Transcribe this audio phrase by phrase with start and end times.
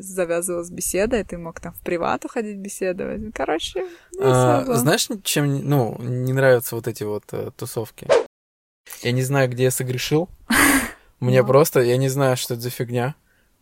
[0.00, 3.32] завязывалась беседа, и ты мог там в приват уходить беседовать.
[3.34, 3.86] Короче,
[4.20, 8.06] а, знаешь, чем ну, не нравятся вот эти вот э, тусовки?
[9.02, 10.28] Я не знаю, где я согрешил.
[11.20, 13.14] Мне просто, я не знаю, что это за фигня.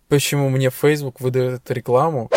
[0.09, 2.31] Почему мне Facebook выдает рекламу?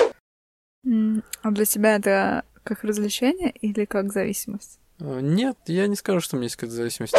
[0.85, 4.79] А для тебя это как развлечение или как зависимость?
[4.99, 7.15] Э, нет, я не скажу, что у меня есть какая-то зависимость.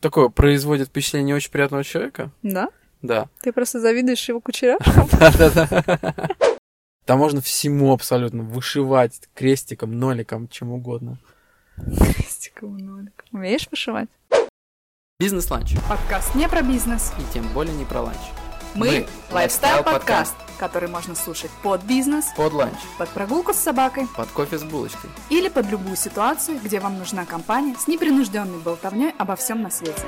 [0.00, 2.30] Такое производит впечатление очень приятного человека.
[2.42, 2.68] Да?
[3.02, 3.28] Да.
[3.42, 5.08] Ты просто завидуешь его кучеряшкам?
[5.18, 6.28] Да-да-да.
[7.04, 11.18] Там можно всему абсолютно вышивать крестиком, ноликом, чем угодно.
[11.76, 13.26] Крестиком, ноликом.
[13.32, 14.08] Умеешь вышивать?
[15.18, 15.74] Бизнес-ланч.
[15.88, 17.12] Подкаст не про бизнес.
[17.18, 18.18] И тем более не про ланч.
[18.74, 24.56] Мы– lifestyle-подкаст, который можно слушать под бизнес, под ланч, под прогулку с собакой, под кофе
[24.56, 29.60] с булочкой или под любую ситуацию, где вам нужна компания с непринужденной болтовней обо всем
[29.60, 30.02] на свете.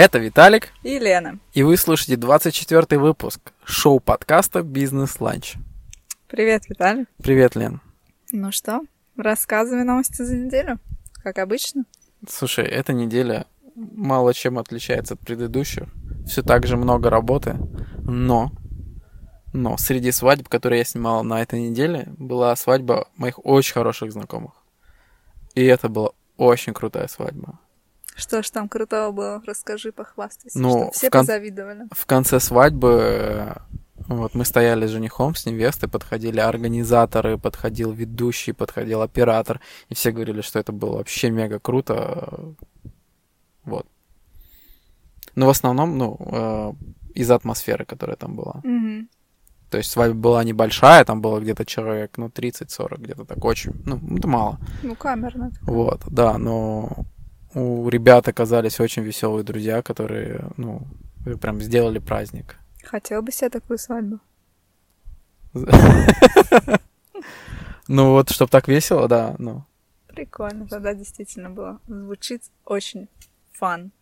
[0.00, 1.40] Это Виталик и Лена.
[1.54, 5.56] И вы слушаете 24 выпуск шоу-подкаста «Бизнес-ланч».
[6.28, 7.08] Привет, Виталик.
[7.20, 7.80] Привет, Лен.
[8.30, 8.82] Ну что,
[9.16, 10.78] рассказывай новости за неделю,
[11.24, 11.84] как обычно.
[12.28, 15.88] Слушай, эта неделя мало чем отличается от предыдущих.
[16.28, 17.56] Все так же много работы,
[18.04, 18.52] но
[19.52, 24.52] но среди свадеб, которые я снимал на этой неделе, была свадьба моих очень хороших знакомых.
[25.56, 27.58] И это была очень крутая свадьба.
[28.18, 29.42] Что ж там крутого было?
[29.46, 31.20] Расскажи, похвастайся, ну, все кон...
[31.20, 31.86] позавидовали.
[31.92, 33.54] В конце свадьбы э,
[34.08, 40.10] вот мы стояли с женихом, с невестой, подходили организаторы, подходил ведущий, подходил оператор, и все
[40.10, 42.54] говорили, что это было вообще мега круто.
[43.62, 43.86] Вот.
[45.36, 46.72] Но в основном, ну, э,
[47.14, 48.62] из атмосферы, которая там была.
[48.64, 49.06] Угу.
[49.70, 54.00] То есть свадьба была небольшая, там было где-то человек, ну, 30-40, где-то так очень, ну,
[54.16, 54.58] это мало.
[54.82, 55.52] Ну, камерно.
[55.62, 57.06] Вот, да, но
[57.58, 60.82] у ребят оказались очень веселые друзья, которые, ну,
[61.40, 62.56] прям сделали праздник.
[62.84, 64.20] Хотел бы себе такую свадьбу.
[67.90, 69.64] Ну вот, чтобы так весело, да, ну.
[70.08, 71.80] Прикольно, тогда действительно было.
[71.86, 73.08] Звучит очень
[73.52, 73.92] фан.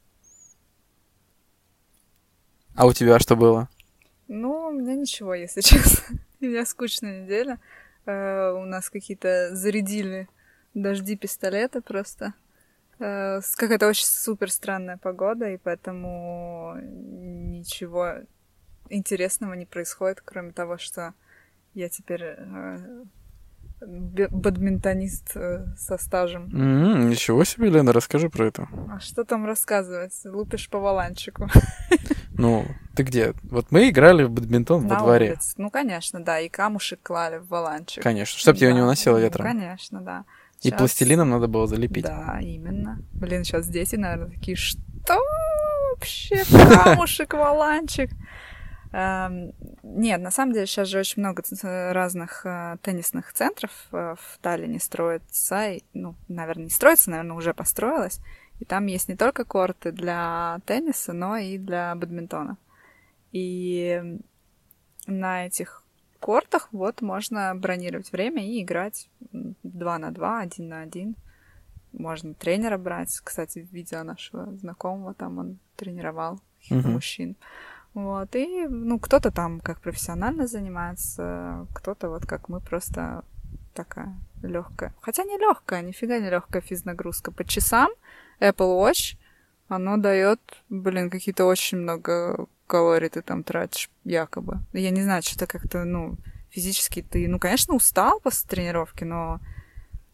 [2.75, 3.69] А у тебя что было?
[4.27, 6.19] Ну, у меня ничего, если честно.
[6.41, 7.61] У меня скучная неделя.
[8.07, 10.29] Э, у нас какие-то зарядили
[10.75, 12.35] дожди пистолеты просто.
[12.99, 18.15] Э, какая-то очень супер странная погода, и поэтому ничего
[18.89, 21.15] интересного не происходит, кроме того, что
[21.75, 23.05] я теперь э,
[23.81, 26.47] бадминтонист э, со стажем.
[26.47, 28.69] Mm-hmm, ничего себе, Лена, расскажи про это.
[28.91, 30.15] А что там рассказывать?
[30.25, 31.49] Лупишь по валанчику.
[32.39, 33.33] Ну, ты где?
[33.45, 35.31] Вот мы играли в бадминтон На во дворе.
[35.31, 35.55] Улице.
[35.57, 38.03] Ну, конечно, да, и камушек клали в валанчик.
[38.03, 38.61] Конечно, чтобы да.
[38.61, 39.47] тебя не уносило ветром.
[39.47, 40.27] Ну, конечно, да.
[40.63, 42.05] И пластилином надо было залепить.
[42.05, 43.01] Да, именно.
[43.13, 44.81] Блин, сейчас дети, наверное, такие, что
[45.91, 46.43] вообще
[46.85, 48.11] камушек, валанчик?
[48.93, 49.53] Эм,
[49.83, 51.43] нет, на самом деле сейчас же очень много
[51.93, 57.53] разных э, теннисных центров э, в Таллине строится, и, ну, наверное, не строится, наверное, уже
[57.53, 58.21] построилось.
[58.59, 62.57] И там есть не только корты для тенниса, но и для бадминтона.
[63.33, 64.19] И
[65.07, 65.83] на этих
[66.17, 71.17] кортах вот можно бронировать время и играть 2 на 2, 1 на 1.
[71.93, 73.21] Можно тренера брать.
[73.23, 76.41] Кстати, видео нашего знакомого, там он тренировал
[76.71, 76.87] uh-huh.
[76.87, 77.37] мужчин.
[77.95, 83.25] Вот, и, ну, кто-то там как профессионально занимается, кто-то вот как мы просто
[83.73, 84.93] такая легкая.
[85.01, 87.33] Хотя не легкая, нифига не легкая физнагрузка.
[87.33, 87.91] По часам
[88.39, 89.17] Apple Watch,
[89.69, 94.61] оно дает, блин, какие-то очень много калорий ты там тратишь, якобы.
[94.73, 96.17] Я не знаю, что-то как-то, ну,
[96.51, 99.41] физически ты, ну, конечно, устал после тренировки, но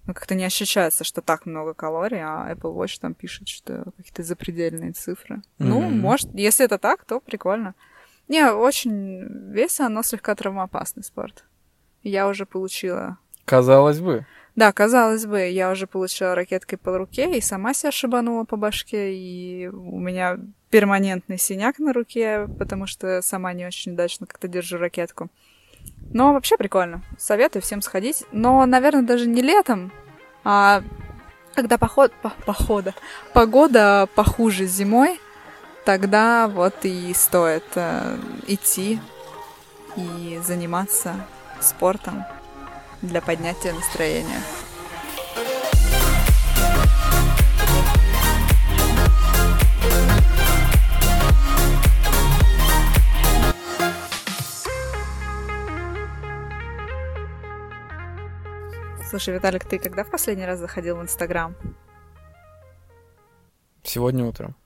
[0.07, 4.23] ну, как-то не ощущается, что так много калорий, а Apple Watch там пишет, что какие-то
[4.23, 5.37] запредельные цифры.
[5.37, 5.43] Mm-hmm.
[5.59, 7.75] Ну, может, если это так, то прикольно.
[8.29, 11.45] Не, очень весело, но слегка травмоопасный спорт.
[12.03, 13.19] Я уже получила...
[13.45, 14.27] Казалось бы.
[14.55, 19.15] Да, казалось бы, я уже получила ракеткой по руке и сама себя шибанула по башке,
[19.15, 20.39] и у меня
[20.69, 25.31] перманентный синяк на руке, потому что сама не очень удачно как-то держу ракетку.
[26.13, 27.03] Но вообще прикольно.
[27.19, 28.25] Советую всем сходить.
[28.33, 29.91] Но, наверное, даже не летом,
[30.45, 30.83] а
[31.55, 32.95] когда поход, по, похода,
[33.33, 35.19] погода похуже зимой,
[35.85, 39.01] тогда вот и стоит э, идти
[39.97, 41.15] и заниматься
[41.61, 42.25] спортом
[43.03, 44.41] для поднятия настроения.
[59.11, 61.55] Слушай, Виталик, ты когда в последний раз заходил в Инстаграм?
[63.83, 64.57] Сегодня утром.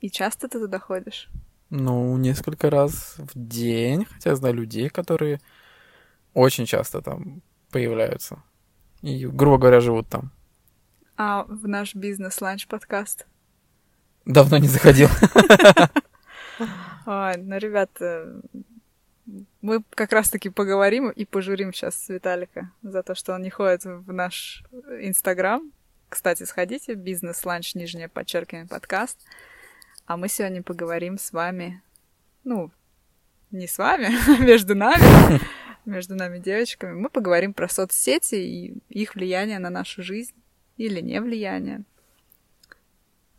[0.00, 1.28] И часто ты туда ходишь?
[1.68, 5.40] Ну, несколько раз в день, хотя знаю людей, которые
[6.36, 7.40] очень часто там
[7.70, 8.42] появляются.
[9.00, 10.30] И, грубо говоря, живут там.
[11.16, 13.26] А в наш бизнес-ланч подкаст?
[14.26, 15.08] Давно не заходил.
[17.06, 18.40] Ну, ребята,
[19.62, 23.84] мы как раз-таки поговорим и пожурим сейчас с Виталика за то, что он не ходит
[23.84, 24.64] в наш
[25.00, 25.72] Инстаграм.
[26.08, 29.20] Кстати, сходите, бизнес-ланч, нижнее подчеркивание, подкаст.
[30.04, 31.80] А мы сегодня поговорим с вами,
[32.44, 32.72] ну,
[33.50, 35.40] не с вами, а между нами,
[35.86, 36.92] между нами девочками.
[36.92, 40.34] Мы поговорим про соцсети и их влияние на нашу жизнь
[40.76, 41.84] или не влияние.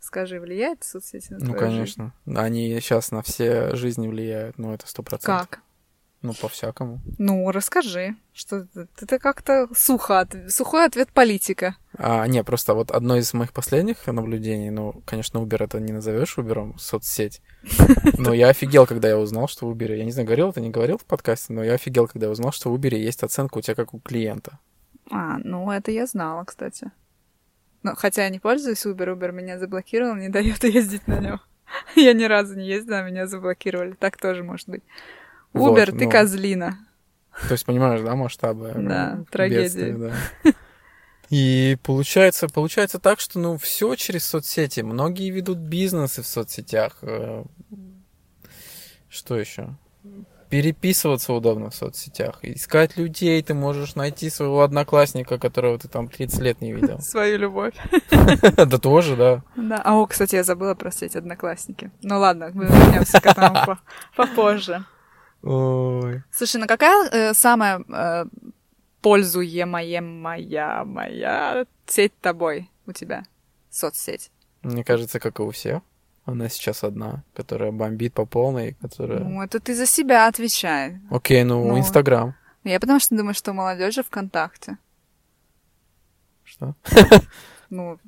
[0.00, 2.14] Скажи, влияет соцсети на Ну, твою конечно.
[2.26, 5.48] Они сейчас на все жизни влияют, ну, это сто процентов.
[5.48, 5.62] Как?
[6.20, 7.00] Ну, по-всякому.
[7.18, 8.66] Ну, расскажи, что
[9.06, 11.76] ты как-то сухо, сухой ответ политика.
[11.96, 16.36] А, не, просто вот одно из моих последних наблюдений, ну, конечно, Uber это не назовешь
[16.36, 17.40] Uber, соцсеть.
[18.18, 20.70] Но я офигел, когда я узнал, что в Uber, я не знаю, говорил это, не
[20.70, 23.60] говорил в подкасте, но я офигел, когда я узнал, что в Uber есть оценка у
[23.60, 24.58] тебя как у клиента.
[25.10, 26.90] А, ну это я знала, кстати.
[27.84, 31.40] Ну, хотя я не пользуюсь Uber, Uber меня заблокировал, не дает ездить на нем.
[31.96, 33.92] Я ни разу не ездила, меня заблокировали.
[33.92, 34.82] Так тоже может быть.
[35.52, 36.10] Вот, Uber, ты ну.
[36.10, 36.78] козлина.
[37.48, 38.72] То есть, понимаешь, да, масштабы?
[38.76, 39.92] Да, трагедия.
[39.94, 40.52] да.
[41.30, 44.80] И получается, получается так, что ну все через соцсети.
[44.80, 46.96] Многие ведут бизнесы в соцсетях.
[47.02, 47.44] Э,
[49.10, 49.74] Что еще?
[50.48, 52.38] Переписываться удобно в соцсетях.
[52.40, 53.42] Искать людей.
[53.42, 56.98] Ты можешь найти своего одноклассника, которого ты там 30 лет не видел.
[57.02, 57.74] Свою любовь.
[58.56, 59.42] Да тоже, да.
[59.54, 59.82] Да.
[59.84, 61.90] А, о, кстати, я забыла про сеть Одноклассники.
[62.00, 63.80] Ну ладно, мы вернемся к этому по-
[64.16, 64.84] попозже.
[65.42, 66.22] Ой.
[66.32, 68.24] Слушай, ну какая э, самая э,
[69.00, 73.24] пользуемая моя, моя сеть тобой у тебя?
[73.70, 74.30] Соцсеть.
[74.62, 75.82] Мне кажется, как и у всех.
[76.24, 79.20] Она сейчас одна, которая бомбит по полной, которая...
[79.20, 81.00] Ну, это ты за себя отвечай.
[81.10, 81.78] Окей, ну, ну.
[81.78, 82.34] Инстаграм.
[82.64, 84.78] Я потому что думаю, что у молодежи ВКонтакте.
[86.44, 86.74] Что?
[87.70, 87.98] Ну,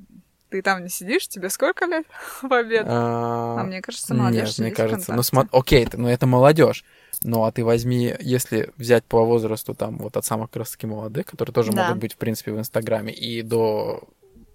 [0.48, 2.06] ты там не сидишь, тебе сколько лет
[2.42, 2.84] в обед?
[2.88, 6.84] А, мне кажется, молодежь Нет, мне кажется, ну смотри, окей, ну это молодежь.
[7.22, 10.86] Ну а ты возьми, если взять по возрасту там вот от самых как раз таки
[10.86, 11.86] молодых, которые тоже Да.
[11.88, 14.08] могут быть в принципе в Инстаграме, и до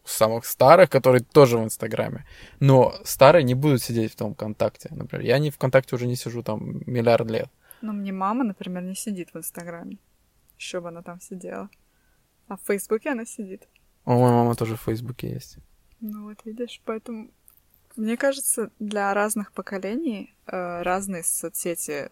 [0.04, 2.25] самых старых, которые тоже в Инстаграме.
[2.60, 4.90] Но старые не будут сидеть в том ВКонтакте.
[4.92, 7.50] Например, я не ВКонтакте уже не сижу там миллиард лет.
[7.81, 9.98] Ну, мне мама, например, не сидит в Инстаграме.
[10.58, 11.69] Еще бы она там сидела.
[12.48, 13.68] А в Фейсбуке она сидит.
[14.06, 15.58] О, моя мама тоже в Фейсбуке есть.
[16.00, 17.31] Ну вот видишь, поэтому
[17.95, 22.09] мне кажется, для разных поколений э, разные соцсети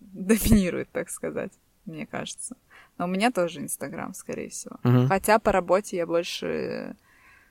[0.00, 1.52] доминируют, так сказать,
[1.84, 2.56] мне кажется.
[2.96, 4.78] Но у меня тоже Инстаграм, скорее всего.
[4.82, 5.08] Мгм.
[5.08, 6.96] Хотя по работе я больше...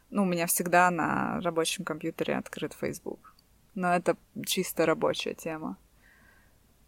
[0.09, 3.33] Ну, у меня всегда на рабочем компьютере открыт Facebook.
[3.75, 5.77] Но это чисто рабочая тема.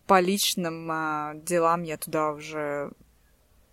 [0.08, 2.92] По личным а, делам я туда уже...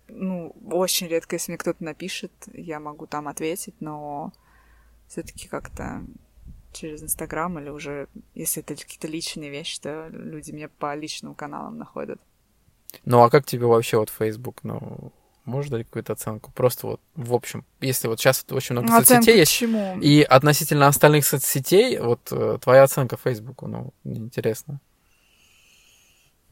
[0.09, 4.31] Ну, очень редко, если мне кто-то напишет, я могу там ответить, но
[5.07, 6.05] все-таки как-то
[6.77, 11.77] через Инстаграм или уже, если это какие-то личные вещи, то люди меня по личным каналам
[11.77, 12.19] находят.
[13.05, 14.59] Ну а как тебе вообще вот Facebook?
[14.63, 15.11] Ну,
[15.45, 16.51] можешь дать какую-то оценку?
[16.53, 19.99] Просто вот в общем, если вот сейчас очень много Ну, соцсетей есть, чему?
[19.99, 24.79] И относительно остальных соцсетей, вот э, твоя оценка Фейсбуку, ну, мне интересно.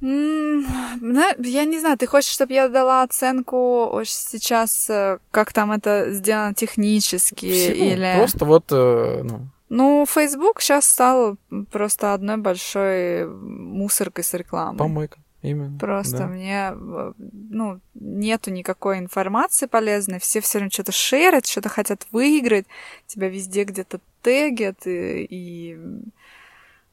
[0.01, 6.11] Зна- Я не знаю, ты хочешь, чтобы я дала оценку сейчас, э, как там это
[6.11, 7.85] сделано технически, Всему.
[7.91, 8.13] или...
[8.17, 11.35] Просто вот, э, ну, Ну, Facebook сейчас стал
[11.69, 14.77] просто одной большой мусоркой с рекламой.
[14.77, 15.19] помойка.
[15.41, 15.77] Именно.
[15.77, 16.27] Просто да.
[16.27, 22.65] мне, э, ну, нету никакой информации полезной, все все время что-то шерят, что-то хотят выиграть,
[23.05, 25.77] тебя везде где-то тегят, и, и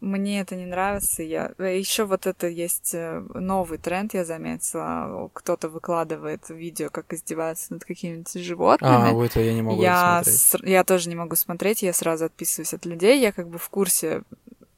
[0.03, 1.23] мне это не нравится.
[1.23, 1.53] Я...
[1.59, 7.85] Еще вот это есть э, новый тренд, я заметила, кто-то выкладывает видео, как издевается над
[7.85, 8.93] какими-то животными.
[8.95, 10.41] А, вот это я не могу я, смотреть.
[10.41, 13.69] с- я тоже не могу смотреть, я сразу отписываюсь от людей, я как бы в
[13.71, 14.23] курсе,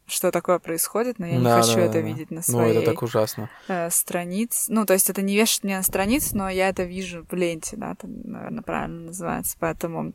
[0.06, 2.76] что такое происходит, но я не Да, хочу да, это да, видеть на Ну, своей
[2.82, 3.48] это так ужасно.
[3.68, 4.66] э, страниц.
[4.68, 7.76] Ну, то есть это не вешает мне на страницу, но я это вижу в ленте,
[7.78, 9.56] да, это, наверное, правильно называется.
[9.58, 10.12] Поэтому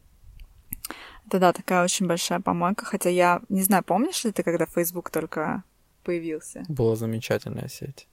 [1.28, 2.86] это, да, такая очень большая помойка.
[2.86, 5.64] Хотя я не знаю, помнишь ли ты, когда Facebook только
[6.04, 6.66] появился?
[6.68, 8.08] Была замечательная сеть.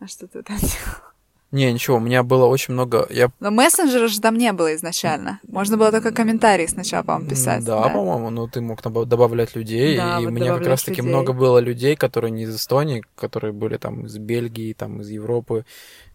[0.00, 1.12] А что ты там делал?
[1.52, 3.06] Не, ничего, у меня было очень много...
[3.10, 3.30] Я...
[3.38, 5.38] Но мессенджера же там не было изначально.
[5.46, 7.62] Можно было только комментарии сначала, по-моему, писать.
[7.62, 7.88] Да, да?
[7.90, 11.58] по-моему, ну ты мог добавлять людей, Да, и вот у меня как раз-таки много было
[11.58, 15.66] людей, которые не из Эстонии, которые были там из Бельгии, там из Европы,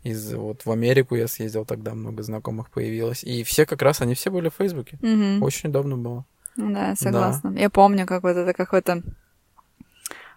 [0.10, 4.14] из вот в Америку я съездил тогда, много знакомых появилось, и все как раз, они
[4.16, 4.98] все были в Фейсбуке.
[5.02, 5.44] Мгм.
[5.44, 6.26] Очень удобно было.
[6.56, 7.54] Да, согласна.
[7.58, 9.04] Я помню, как вот это какой-то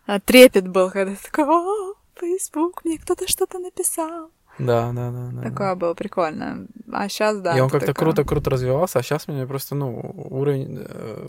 [0.07, 4.31] а, трепет был, когда ты такой, о, Facebook, мне кто-то что-то написал.
[4.59, 5.31] Да, да, да.
[5.33, 5.43] да.
[5.43, 6.67] Такое было прикольно.
[6.93, 7.57] А сейчас, да.
[7.57, 8.07] и он как-то такое.
[8.07, 11.29] круто-круто развивался, а сейчас мне просто, ну, уровень, э,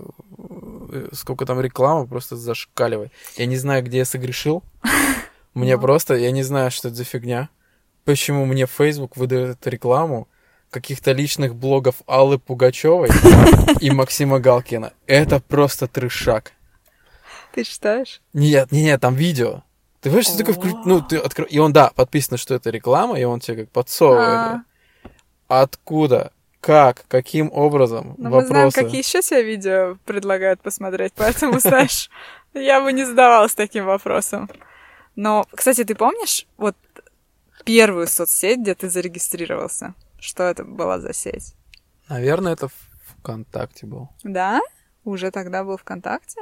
[0.92, 3.12] э, сколько там рекламы, просто зашкаливает.
[3.38, 4.64] Я не знаю, где я согрешил.
[5.54, 5.82] Мне Ну.
[5.82, 7.50] просто, я не знаю, что это за фигня.
[8.06, 10.28] Почему мне Facebook выдает рекламу
[10.72, 13.10] каких-то личных блогов Аллы Пугачевой
[13.80, 14.94] и Максима Галкина.
[15.06, 16.54] Это просто трешак.
[17.54, 18.22] Ты читаешь?
[18.34, 19.64] Нет, нет, нет, там видео.
[20.00, 21.46] Ты понимаешь, ты такой вклю- Ну, ты откро...
[21.46, 24.30] И он, да, подписано, что это реклама, и он тебе как подсовывает.
[24.30, 24.64] А.
[25.48, 26.32] Откуда?
[26.62, 27.04] Как?
[27.08, 28.16] Каким образом?
[28.18, 28.84] Ну, мы знаем, Вопросы.
[28.84, 32.10] какие еще себе видео предлагают посмотреть, поэтому, знаешь,
[32.54, 34.50] я бы не задавалась таким вопросом.
[35.16, 36.76] Но, кстати, ты помнишь вот
[37.64, 39.94] первую соцсеть, где ты зарегистрировался?
[40.20, 41.56] Что это была за сеть?
[42.10, 42.70] Наверное, это
[43.20, 44.10] ВКонтакте был.
[44.24, 44.62] Да?
[45.04, 46.42] Уже тогда был ВКонтакте?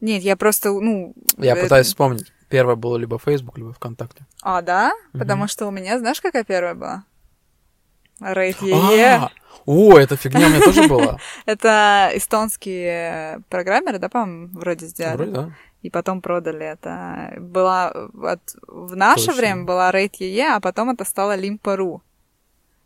[0.00, 1.14] Нет, я просто, ну...
[1.38, 2.32] Я э, пытаюсь вспомнить.
[2.48, 4.26] Первое было либо Facebook, либо ВКонтакте.
[4.42, 4.92] А, да?
[5.12, 5.20] Мгм.
[5.20, 7.04] Потому что у меня, знаешь, какая первая была?
[8.20, 9.16] Рейд ЕЕ.
[9.16, 9.30] А,
[9.66, 11.18] О, эта фигня у меня тоже была.
[11.46, 15.16] Это эстонские программеры, да, по-моему, вроде сделали?
[15.16, 15.52] Вроде, да.
[15.84, 17.34] И потом продали это.
[17.38, 19.34] Была вот, в наше Точно.
[19.34, 22.00] время была ЕЕ, а потом это стало Limpa.ru.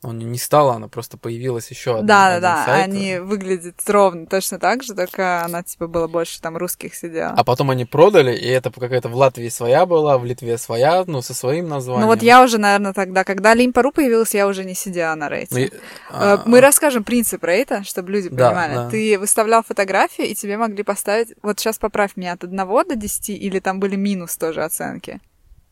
[0.03, 2.75] Он не стала, она просто появилась еще один, Да, один да, да.
[2.75, 7.35] Они выглядят ровно точно так же, только она типа было больше там русских сидела.
[7.37, 11.21] А потом они продали, и это какая-то в Латвии своя была, в Литве своя, ну,
[11.21, 12.03] со своим названием.
[12.03, 15.67] Ну вот я уже, наверное, тогда, когда Limpa.ru появилась, я уже не сидела на рейте.
[15.67, 15.71] Э,
[16.11, 18.75] а, Мы расскажем принцип рейта, чтобы люди Да, понимали.
[18.75, 18.91] да.
[18.91, 21.35] Ты выставлял фотографии, и тебе могли поставить...
[21.43, 25.21] Вот сейчас поправь меня, от 1 до 10, или там были минус тоже оценки?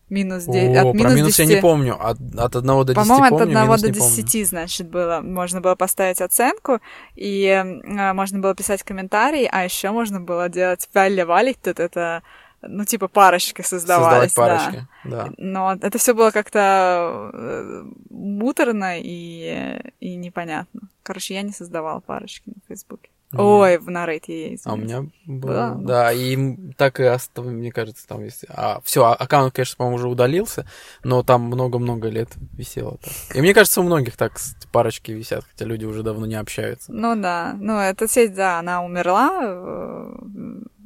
[0.08, 0.76] Минус 10.
[0.76, 1.38] О, от минус про минус 10.
[1.38, 1.96] я не помню.
[2.00, 4.22] От, от 1 до 10 По-моему, от помню, 1 минус до не помню.
[4.22, 5.20] 10, значит, было.
[5.20, 6.80] Можно было поставить оценку,
[7.16, 12.22] и э, можно было писать комментарии, а еще можно было делать валля валить, тут это,
[12.62, 14.32] ну, типа парочки создавались.
[14.32, 14.68] Создавать да.
[14.68, 15.32] парочки, да.
[15.38, 20.82] Но это все было как-то э, муторно и, и непонятно.
[21.02, 23.10] Короче, я не создавала парочки на Фейсбуке.
[23.32, 24.66] Ой, в на рейте есть.
[24.66, 25.74] А у меня было, Была?
[25.74, 26.36] да, и
[26.76, 28.44] так и осталось, мне кажется, там есть.
[28.48, 30.66] А, все, аккаунт, конечно, по-моему, уже удалился,
[31.02, 32.98] но там много-много лет висело.
[33.02, 33.36] Так.
[33.36, 34.38] И мне кажется, у многих так
[34.72, 36.92] парочки висят, хотя люди уже давно не общаются.
[36.92, 40.14] Ну да, ну эта сеть, да, она умерла, э,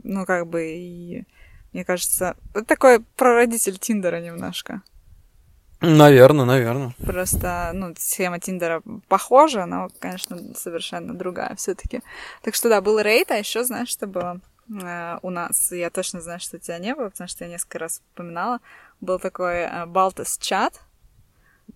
[0.02, 1.24] ну как бы и
[1.72, 4.82] мне кажется, такой прародитель Тиндера немножко.
[5.80, 6.94] Наверное, наверное.
[7.04, 12.00] Просто, ну, схема Тиндера похожа, но, конечно, совершенно другая все-таки.
[12.42, 14.40] Так что да, был рейд, а еще знаешь, что было
[14.82, 15.72] Э, у нас?
[15.72, 18.60] Я точно знаю, что тебя не было, потому что я несколько раз упоминала.
[19.00, 20.80] Был такой Балтас чат.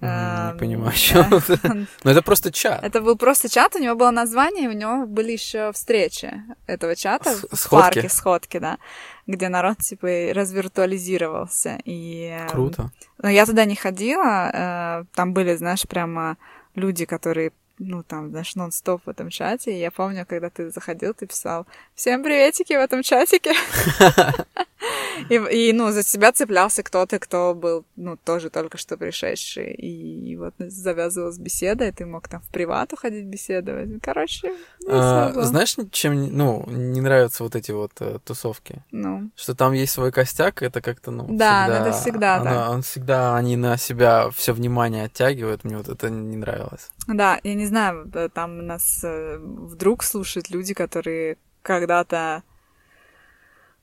[0.00, 1.40] М, Не понимаю, да.
[1.40, 1.87] что.
[2.02, 2.82] Ну, это просто чат.
[2.82, 6.32] Это был просто чат, у него было название, и у него были еще встречи
[6.66, 8.78] этого чата в парке, сходки, да,
[9.26, 11.78] где народ типа развиртуализировался.
[11.85, 12.90] И, э, Круто.
[13.23, 16.37] Но я туда не ходила, э, там были, знаешь, прямо
[16.75, 19.73] люди, которые ну, там, знаешь, нон-стоп в этом чате.
[19.73, 23.52] И я помню, когда ты заходил, ты писал «Всем приветики в этом чатике».
[25.28, 29.73] И, и, ну, за себя цеплялся кто-то, кто был, ну, тоже только что пришедший.
[29.75, 33.88] И вот завязывалась беседа, и ты мог там в приват уходить беседовать.
[34.02, 34.52] Короче,
[34.88, 35.33] А.
[35.44, 38.83] Знаешь, чем, ну, не нравятся вот эти вот э, тусовки?
[38.90, 42.71] Ну, Что там есть свой костяк, это как-то, ну, Да, ну, это всегда оно- так.
[42.71, 46.90] Он всегда, они на себя все внимание оттягивают, мне вот это не нравилось.
[47.06, 52.42] да, я не знаю, э, там нас э, вдруг слушают люди, которые когда-то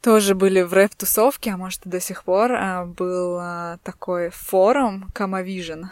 [0.01, 5.09] тоже были в рэп-тусовке, а может и до сих пор, а, был а, такой форум
[5.13, 5.85] Камовижн,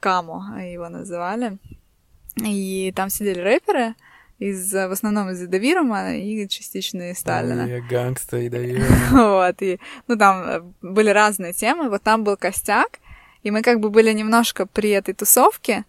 [0.00, 1.58] Камо его называли,
[2.36, 3.94] и там сидели рэперы,
[4.40, 7.64] из, в основном из Эдовирума и частично из Сталина.
[7.64, 8.48] Ой, я гангста и.
[9.10, 9.78] Вот, и,
[10.08, 12.98] ну, там э, были разные темы, вот там был костяк,
[13.42, 15.84] и мы как бы были немножко при этой тусовке,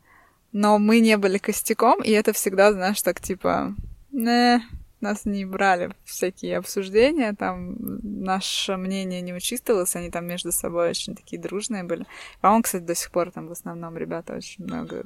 [0.51, 3.73] но мы не были костяком, и это всегда, знаешь, так типа,
[4.11, 4.61] не,
[5.01, 11.15] нас не брали всякие обсуждения, там наше мнение не учитывалось, они там между собой очень
[11.15, 12.05] такие дружные были.
[12.41, 15.05] По-моему, кстати, до сих пор там в основном ребята очень много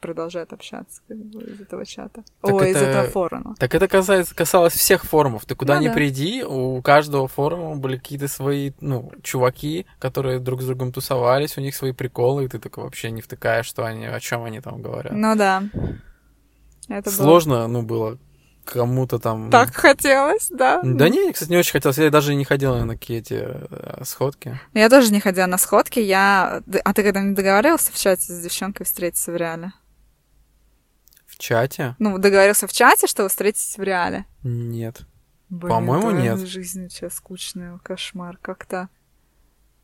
[0.00, 2.22] продолжают общаться как бы, из этого чата.
[2.42, 3.54] Так Ой, это- из этого форума.
[3.58, 5.44] Так это касается, касалось всех форумов.
[5.46, 5.94] Ты куда Ну ни да.
[5.94, 11.60] приди, у каждого форума были какие-то свои, ну, чуваки, которые друг с другом тусовались, у
[11.60, 14.82] них свои приколы, и ты такой вообще не втыкаешь, что они, о чем они там
[14.82, 15.12] говорят.
[15.12, 15.62] Ну да.
[16.88, 18.18] Это было Сложно, ну, было
[18.70, 19.50] кому-то там...
[19.50, 20.80] так хотелось, да?
[20.82, 21.98] Да не, кстати, не очень хотелось.
[21.98, 24.60] Я даже не ходила на какие-то э, сходки.
[24.74, 26.62] Я тоже не ходила на сходки, я...
[26.84, 29.72] А ты когда-нибудь договаривался в чате с девчонкой встретиться в реале?
[31.26, 31.96] В чате?
[31.98, 34.26] Ну, договорился в чате, что вы встретитесь в реале?
[34.42, 35.02] Нет.
[35.48, 36.38] Блин, По-моему, нет.
[36.40, 38.88] Жизнь у тебя скучная, кошмар, как-то.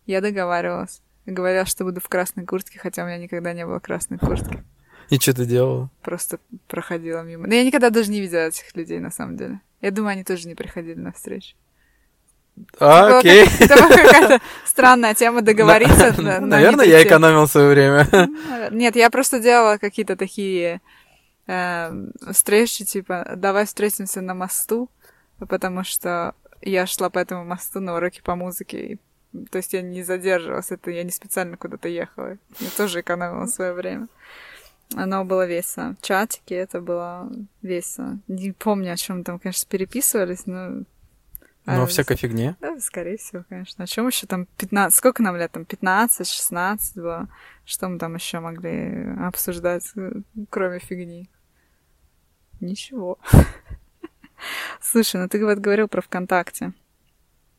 [0.07, 1.01] Я договаривалась.
[1.27, 4.63] Говорила, что буду в красной куртке, хотя у меня никогда не было красной куртки.
[5.11, 5.91] И что ты делала?
[6.03, 7.47] Просто проходила мимо.
[7.47, 9.61] Но я никогда даже не видела этих людей, на самом деле.
[9.81, 11.55] Я думаю, они тоже не приходили на встречу.
[12.79, 13.47] А, окей.
[13.61, 16.15] Это была какая-то странная тема договориться.
[16.23, 18.09] на- на Наверное, я экономил свое время.
[18.71, 20.81] Нет, я просто делала какие-то такие
[21.49, 21.91] э,
[22.33, 24.89] встречи, типа, давай встретимся на мосту,
[25.49, 28.79] потому что я шла по этому мосту на уроки по музыке.
[29.33, 32.39] и, то есть я не задерживалась, это я не специально куда-то ехала.
[32.61, 34.07] Я тоже экономила свое время.
[34.97, 35.97] Оно было весело.
[36.01, 37.31] В чатике это было
[37.63, 38.19] весело.
[38.29, 40.85] Не помню, о чем там, конечно, переписывались, но...
[41.67, 42.57] Ну, а, всякой фигне.
[42.61, 43.85] да, скорее всего, конечно.
[43.85, 44.97] О чем еще там 15?
[44.97, 45.51] Сколько нам лет?
[45.51, 47.29] Там 15, 16 было.
[47.65, 50.13] Что мы там еще могли обсуждать, э,
[50.51, 51.31] кроме фигни?
[52.61, 53.19] Ничего.
[54.81, 56.73] Слушай, ну ты вот говорил про ВКонтакте.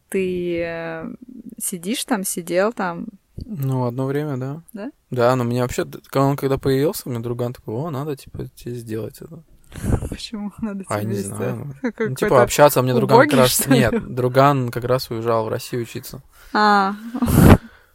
[0.10, 1.16] Ты э,
[1.58, 3.08] сидишь там, сидел там.
[3.38, 4.62] Ну, одно время, да.
[4.74, 4.92] Да?
[5.12, 8.48] Да, но мне вообще, когда он когда появился, у меня друган такой, о, надо, типа,
[8.56, 9.44] тебе сделать это.
[10.10, 11.38] Почему надо А, тебе не сделать?
[11.38, 11.76] знаю.
[12.00, 13.68] Ну, типа, общаться, а мне друган как раз...
[13.68, 16.22] Нет, друган как раз уезжал в Россию учиться.
[16.54, 16.96] А,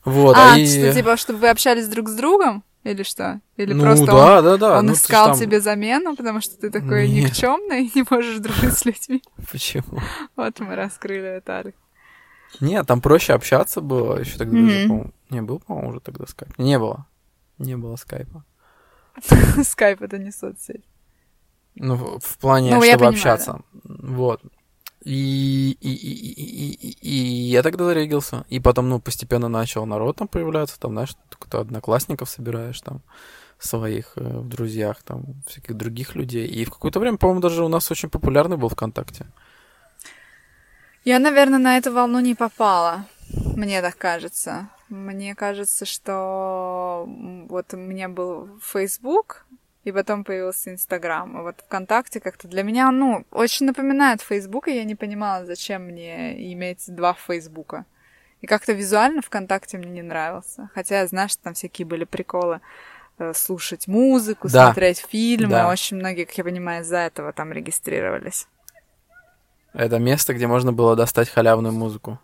[0.04, 0.66] Вот, а, а, и...
[0.66, 2.64] что, типа, чтобы вы общались друг с другом?
[2.82, 3.40] Или что?
[3.58, 4.78] Или ну, просто он да, да, да.
[4.78, 7.30] Он ну, искал там- тебе замену, потому что ты такой Нет.
[7.30, 9.22] никчемный и не можешь дружить с людьми.
[9.50, 10.00] Почему?
[10.34, 11.74] Вот мы раскрыли Виталик.
[12.58, 14.18] Нет, там проще общаться было.
[14.18, 14.88] Еще тогда даже, Мгм.
[14.88, 15.12] по-моему...
[15.30, 16.58] Не, был, по-моему, уже тогда скайп.
[16.58, 17.06] Не было.
[17.58, 18.44] Не было скайпа.
[19.64, 20.84] Скайп это не соцсеть.
[21.76, 23.60] Ну, в, плане, Ну, чтобы понимаю, общаться.
[23.84, 24.42] Вот.
[25.04, 27.14] И, и, и, и, и,
[27.50, 28.44] я тогда зарегился.
[28.48, 30.78] И потом, ну, постепенно начал народ там появляться.
[30.78, 33.00] Там, знаешь, кто одноклассников собираешь там
[33.58, 36.46] своих э, в друзьях, там, всяких других людей.
[36.46, 39.26] И в какое-то время, по-моему, даже у нас очень популярный был ВКонтакте.
[41.04, 43.06] Я, наверное, на эту волну не попала.
[43.56, 44.68] Мне так кажется.
[44.88, 47.04] Мне кажется, что
[47.48, 49.46] вот у меня был Facebook,
[49.84, 51.36] и потом появился Инстаграм.
[51.36, 55.84] А вот ВКонтакте как-то для меня, ну, очень напоминает Facebook, и я не понимала, зачем
[55.84, 57.86] мне иметь два Фейсбука.
[58.40, 60.70] И как-то визуально ВКонтакте мне не нравился.
[60.74, 62.60] Хотя я знаю, что там всякие были приколы
[63.18, 64.66] э, слушать музыку, Да.
[64.66, 65.50] смотреть фильмы.
[65.50, 65.68] Да.
[65.70, 68.48] Очень многие, как я понимаю, из-за этого там регистрировались.
[69.72, 72.18] Это место, где можно было достать халявную музыку.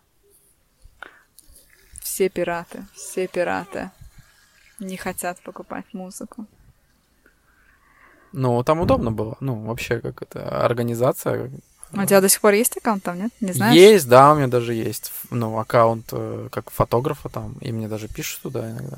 [2.01, 3.91] Все пираты, все пираты
[4.79, 6.45] не хотят покупать музыку.
[8.33, 9.37] Ну, там удобно было.
[9.39, 11.49] Ну, вообще, как это, организация.
[11.93, 13.31] А У тебя до сих пор есть аккаунт там, нет?
[13.39, 13.75] Не знаешь?
[13.75, 18.09] Есть, да, у меня даже есть, ну, аккаунт э, как фотографа там, и мне даже
[18.09, 18.97] пишут туда иногда.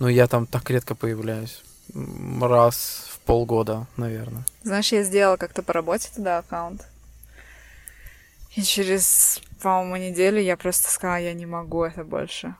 [0.00, 1.62] Но я там так редко появляюсь.
[2.40, 4.44] Раз в полгода, наверное.
[4.62, 6.86] Знаешь, я сделала как-то по работе туда аккаунт.
[8.56, 12.56] И через, по-моему, неделю я просто сказала, я не могу это больше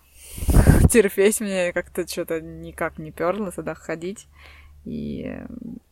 [0.91, 1.41] терпеть.
[1.41, 4.29] Мне как-то что-то никак не перло туда ходить.
[4.85, 5.41] И,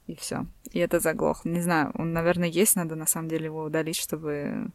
[0.07, 0.47] и все.
[0.73, 1.49] И это заглохло.
[1.49, 4.69] Не знаю, он, наверное, есть, надо на самом деле его удалить, чтобы...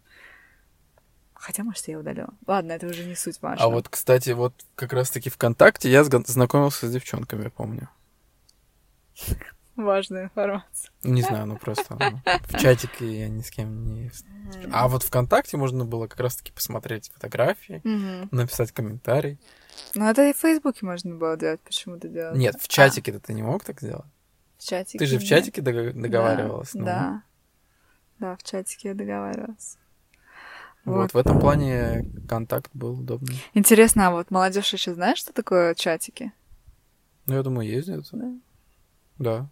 [1.36, 2.34] Хотя, может, я удалила.
[2.48, 3.64] Ладно, это уже не суть важно.
[3.64, 7.88] А вот, кстати, вот как раз-таки ВКонтакте я знакомился с девчонками, я помню.
[9.80, 10.92] Важная информация.
[11.04, 14.12] Не знаю, ну просто ну, в чатике я ни с кем не...
[14.74, 17.82] А вот ВКонтакте можно было как раз-таки посмотреть фотографии,
[18.36, 19.40] написать комментарий.
[19.96, 21.62] Ну, это и в Фейсбуке можно было делать.
[21.62, 22.36] Почему ты делала?
[22.36, 24.06] Нет, в чатике ты не мог так сделать?
[24.58, 25.00] В чатике.
[25.00, 26.72] Ты же в чатике договаривалась.
[26.74, 26.86] Да, ну.
[26.86, 27.24] да.
[28.20, 29.78] Да, в чатике я договаривалась.
[30.84, 30.96] Вот.
[30.96, 31.14] Вот.
[31.14, 33.42] в этом плане контакт был удобный.
[33.54, 36.34] Интересно, а вот молодежь еще знает, что такое чатики?
[37.28, 38.10] Ну, я думаю, ездят.
[38.12, 38.34] Да.
[39.20, 39.50] Да.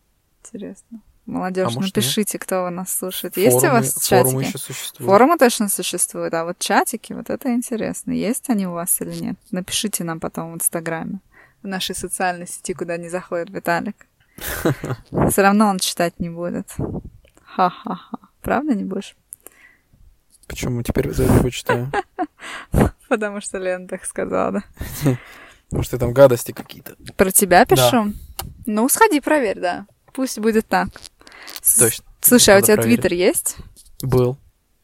[0.53, 1.01] Интересно.
[1.25, 3.35] Молодежь, А напишите, кто нас слушает.
[3.35, 4.23] Есть у Форумы- вас чатики?
[4.23, 5.11] Форумы еще существуют.
[5.11, 8.11] Форумы точно существуют, а вот чатики, вот это интересно.
[8.11, 9.35] Есть они у вас или нет?
[9.51, 11.19] Напишите нам потом в Инстаграме,
[11.63, 14.07] в нашей социальной сети, куда не заходит Виталик.
[15.29, 16.69] Все равно он читать не будет.
[17.43, 18.17] Ха-ха-ха.
[18.41, 19.17] Правда не будешь?
[20.47, 21.91] Почему теперь за это почитаю?
[23.09, 24.51] Потому что Лена так сказала,
[25.03, 25.17] да.
[25.71, 26.95] Может, ты там гадости какие-то.
[27.17, 28.13] Про тебя пишу?
[28.65, 29.85] Ну, сходи, проверь, да.
[30.17, 30.89] Пусть будет так.
[31.77, 32.03] Точно.
[32.21, 33.01] Слушай, а у тебя проверить.
[33.01, 33.55] твиттер есть?
[34.01, 34.35] Был.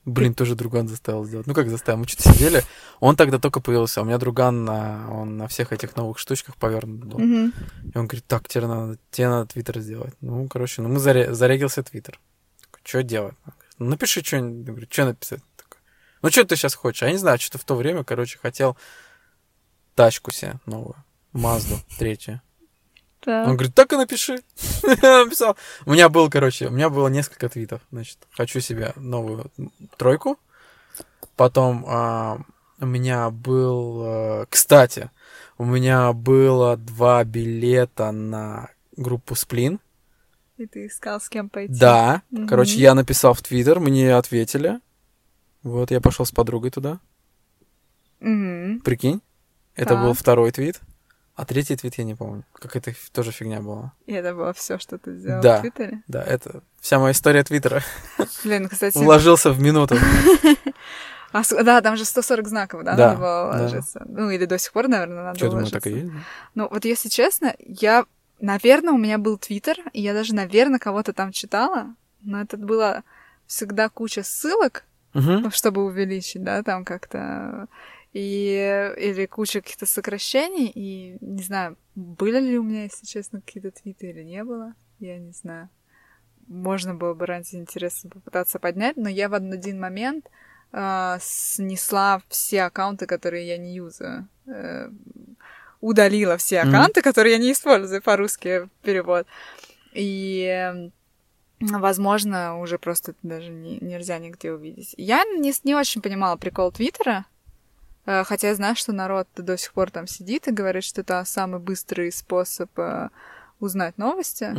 [0.05, 1.47] Блин, тоже друган заставил сделать.
[1.47, 2.01] Ну как заставил?
[2.01, 2.61] Мы что-то сидели.
[2.99, 4.03] Он тогда только появился.
[4.03, 7.17] У меня друган, на, он на всех этих новых штучках повернут был.
[7.17, 7.51] Мгм.
[7.95, 10.13] И он говорит, так, тебе надо, тебе надо твиттер сделать.
[10.21, 12.19] Ну, короче, ну мы заре- зарегился твиттер.
[12.83, 13.33] Что делать?
[13.79, 14.67] Ну, напиши что-нибудь.
[14.67, 15.41] Я говорю, что написать?
[15.57, 15.79] Такой,
[16.21, 17.01] ну, что ты сейчас хочешь?
[17.01, 18.77] А я не знаю, что-то в то время, короче, хотел
[19.95, 21.03] тачку себе новую.
[21.31, 22.39] Мазду третью.
[23.23, 23.47] Так.
[23.47, 24.41] Он говорит, так и напиши.
[24.83, 25.55] Написал.
[25.85, 27.81] У меня был, короче, у меня было несколько твитов.
[27.91, 29.51] Значит, хочу себе новую
[29.97, 30.37] тройку.
[31.35, 32.41] Потом а,
[32.79, 34.03] у меня был...
[34.05, 35.09] э, Кстати,
[35.57, 39.79] у меня было два билета на группу Сплин.
[40.57, 41.73] И ты искал, с кем пойти.
[41.73, 42.21] Да.
[42.29, 42.47] Мгм.
[42.47, 44.79] Короче, я написал в Твиттер, мне ответили.
[45.63, 46.99] Вот, я пошел с подругой туда.
[48.19, 48.81] Мгм.
[48.81, 49.21] Прикинь.
[49.75, 50.19] Это был Так.
[50.19, 50.79] второй твит.
[51.35, 52.43] А третий твит я не помню.
[52.53, 53.93] Какая-то тоже фигня была.
[54.05, 55.57] И это было все, что ты сделал Да.
[55.57, 56.03] в Твиттере?
[56.07, 57.81] Да, это вся моя история Твиттера.
[58.43, 59.95] Блин, кстати, Вложился в минуту.
[61.31, 63.61] а да, там же 140 знаков, да, Да, надо было да.
[63.63, 64.03] ложиться.
[64.07, 66.07] Ну, или до сих пор, наверное, надо Что, думаю, так и есть?
[66.07, 66.19] да?
[66.53, 68.05] Ну, вот если честно, я,
[68.39, 73.01] наверное, у меня был Твиттер, и я даже, наверное, кого-то там читала, но это было
[73.47, 74.83] всегда куча ссылок,
[75.15, 77.67] ну, чтобы увеличить, да, там как-то,
[78.13, 83.71] и, или куча каких-то сокращений, и не знаю, были ли у меня, если честно, какие-то
[83.71, 85.69] твиты или не было, я не знаю.
[86.47, 90.29] Можно было бы ради интереса попытаться поднять, но я в один момент
[90.71, 94.27] а, снесла все аккаунты, которые я не юзаю.
[94.45, 94.89] Э,
[95.81, 99.25] удалила все аккаунты, которые я не использую по-русски перевод.
[99.93, 100.89] И э,
[101.59, 104.93] возможно, уже просто это даже не- нельзя нигде увидеть.
[104.97, 107.32] Я не, не очень понимала прикол Твиттера, э,
[108.05, 111.59] хотя я знаю, что народ до сих пор там сидит и говорит, что это самый
[111.59, 113.09] быстрый способ э,
[113.59, 114.53] узнать новости,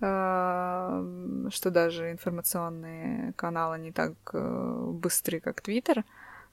[0.00, 6.04] э, что даже информационные каналы не так э, быстры, как Твиттер.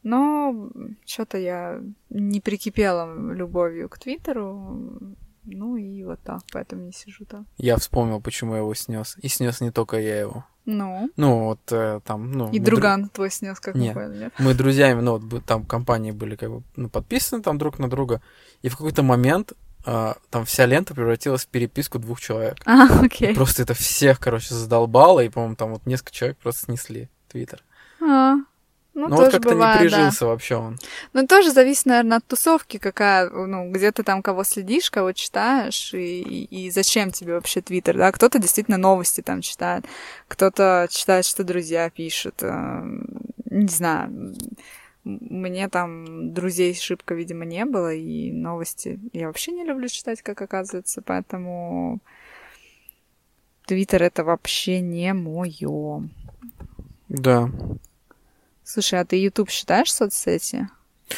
[0.03, 0.69] Но
[1.05, 5.15] что-то я не прикипела любовью к Твиттеру.
[5.55, 7.45] Ну и вот так, поэтому не сижу там.
[7.57, 9.17] Я вспомнил, почему я его снес.
[9.21, 10.45] И снес не только я его.
[10.65, 12.51] Ну, Ну, вот э, там, ну...
[12.51, 13.95] и друган твой снес, как Нет.
[13.95, 14.33] поняли, нет?
[14.37, 17.89] дру- Мы друзьями, ну, вот там компании были как бы ну, подписаны там друг на
[17.89, 18.21] друга.
[18.61, 19.53] И в какой-то момент
[19.85, 22.57] а, там вся лента превратилась в переписку двух человек.
[22.65, 23.33] А, окей.
[23.33, 27.63] Просто это всех, короче, задолбало, и, по-моему, там вот несколько человек просто снесли Твиттер.
[28.01, 28.35] А,
[28.93, 29.95] ну, Ну, вот тоже как-то бывает, не да.
[29.95, 30.77] прижился вообще он.
[31.13, 35.93] Ну, тоже зависит, наверное, от тусовки, какая, ну, где ты там кого следишь, кого читаешь,
[35.93, 38.11] и, и, и зачем тебе вообще Твиттер, да?
[38.11, 39.85] Кто-то действительно новости там читает,
[40.27, 42.81] кто-то читает, что друзья пишут, э,
[43.45, 44.35] не знаю.
[45.05, 50.41] Мне там друзей шибко, видимо, не было, и новости я вообще не люблю читать, как
[50.41, 51.99] оказывается, поэтому
[53.65, 56.09] Твиттер это вообще не мое.
[57.07, 57.49] Да.
[58.71, 60.69] Слушай, а ты YouTube считаешь соцсети?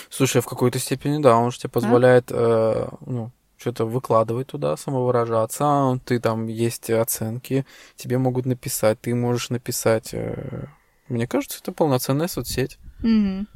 [0.10, 6.00] Слушай, в какой-то степени, да, он же тебе позволяет, э, ну, что-то выкладывать туда, самовыражаться.
[6.06, 7.66] Ты там есть оценки,
[7.98, 10.14] тебе могут написать, ты можешь написать.
[10.14, 10.68] э,
[11.10, 12.80] Мне кажется, это полноценная соцсеть.
[13.00, 13.50] Мгм.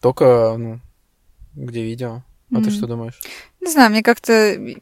[0.00, 0.80] Только, ну,
[1.54, 2.22] где видео.
[2.52, 2.70] А ты Мгм.
[2.70, 3.20] что думаешь?
[3.60, 4.76] Не знаю, мне как-то э,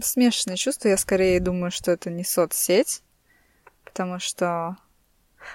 [0.00, 0.90] смешанные чувства.
[0.90, 3.02] Я скорее думаю, что это не соцсеть,
[3.84, 4.76] потому что...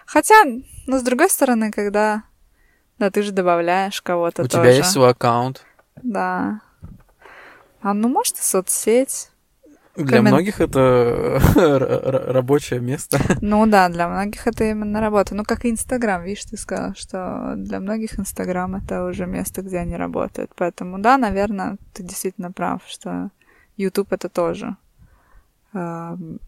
[0.06, 0.44] Хотя,
[0.88, 2.24] ну, с другой стороны, когда...
[3.00, 4.64] Да, ты же добавляешь кого-то У тоже.
[4.64, 5.66] тебя есть свой аккаунт.
[6.02, 6.62] Да.
[7.82, 9.30] А ну, может, и соцсеть.
[9.96, 11.40] Для Коммен- многих это
[12.34, 13.20] рабочее место.
[13.42, 15.36] Ну да, для многих это именно работа.
[15.36, 19.78] Ну, как и Инстаграм, видишь, ты сказал, что для многих Инстаграм это уже место, где
[19.78, 20.52] они работают.
[20.56, 23.30] Поэтому да, наверное, ты действительно прав, что
[23.78, 24.78] YouTube это тоже
[25.74, 26.40] эм,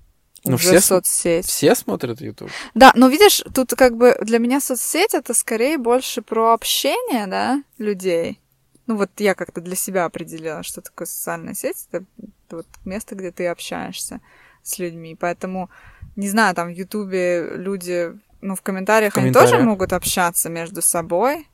[0.45, 1.45] Ну, все соцсеть.
[1.45, 2.51] Все смотрят YouTube.
[2.73, 7.63] Да, но видишь, тут как бы для меня соцсеть это скорее больше про общение, да,
[7.77, 8.39] людей.
[8.88, 11.88] Ну вот я как-то для себя определила, что такое социальная сеть.
[11.91, 12.05] Это,
[12.51, 14.21] вот место, где ты общаешься
[14.62, 15.15] с людьми.
[15.19, 15.69] Поэтому,
[16.15, 20.81] не знаю, там в Ютубе люди, ну в комментариях, В они тоже могут общаться между
[20.81, 21.47] собой.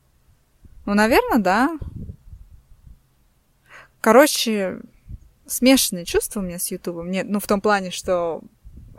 [0.86, 1.78] Ну, наверное, да.
[4.02, 4.80] Короче,
[5.46, 7.12] смешанные чувства у меня с Ютубом.
[7.12, 8.42] Нет, ну в том плане, что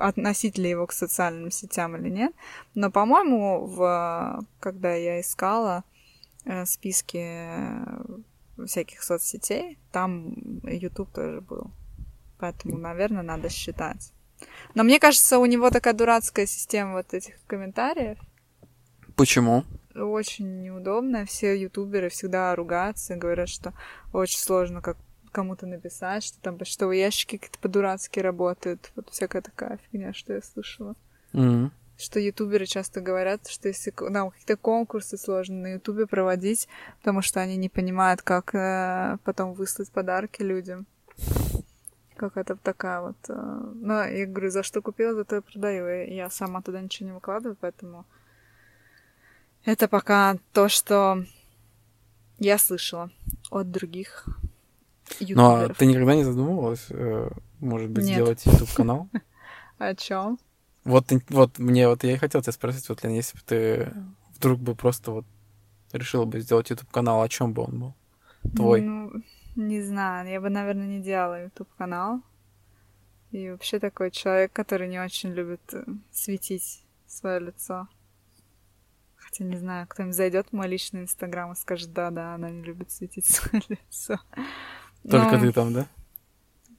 [0.09, 2.33] относить ли его к социальным сетям или нет.
[2.75, 5.85] Но, по-моему, в, когда я искала
[6.45, 10.35] э, списки э, всяких соцсетей, там
[10.65, 11.71] YouTube тоже был.
[12.39, 14.13] Поэтому, наверное, надо считать.
[14.75, 18.19] Но мне кажется, у него такая дурацкая система вот этих комментариев.
[19.15, 19.65] Почему?
[19.95, 21.27] очень неудобно.
[21.27, 23.75] Все ютуберы всегда ругаются, говорят, что
[24.13, 24.97] очень сложно как
[25.33, 28.93] кому-то написать, что там почтовые ящики какие-то по-дурацки работают.
[28.95, 30.95] Вот всякая такая фигня, что я слышала.
[31.33, 31.73] Мгм.
[31.99, 36.69] Что ютуберы часто говорят, что если нам какие-то конкурсы сложно на ютубе проводить,
[36.99, 40.87] потому что они не понимают, как э, потом выслать подарки людям.
[42.17, 43.17] Какая-то такая вот...
[43.29, 43.33] э,
[43.75, 45.89] Ну, я говорю, за что купила, за то и продаю.
[45.89, 48.05] И я сама туда ничего не выкладываю, поэтому...
[49.65, 51.25] Это пока то, что
[52.39, 53.11] я слышала
[53.51, 54.27] от других
[55.21, 58.15] Ну, а ты никогда не задумывалась, э, может быть, Нет.
[58.15, 59.09] сделать YouTube-канал?
[59.79, 60.39] О чем?
[60.85, 63.93] Вот, вот мне вот я и хотел тебя спросить, вот, Лен, если бы ты
[64.37, 65.25] вдруг бы просто вот
[65.93, 67.95] решила бы сделать YouTube-канал, о чем бы он был?
[68.57, 68.81] Твой.
[68.81, 69.13] Ну,
[69.55, 72.23] не знаю, я бы, наверное, не делала YouTube-канал.
[73.31, 77.89] И вообще такой человек, который не очень любит э, светить свое лицо.
[79.17, 82.91] Хотя не знаю, кто-нибудь зайдет в мой личный инстаграм и скажет, да-да, она не любит
[82.91, 84.19] светить свое лицо.
[85.09, 85.87] Только Ну, ты там, да?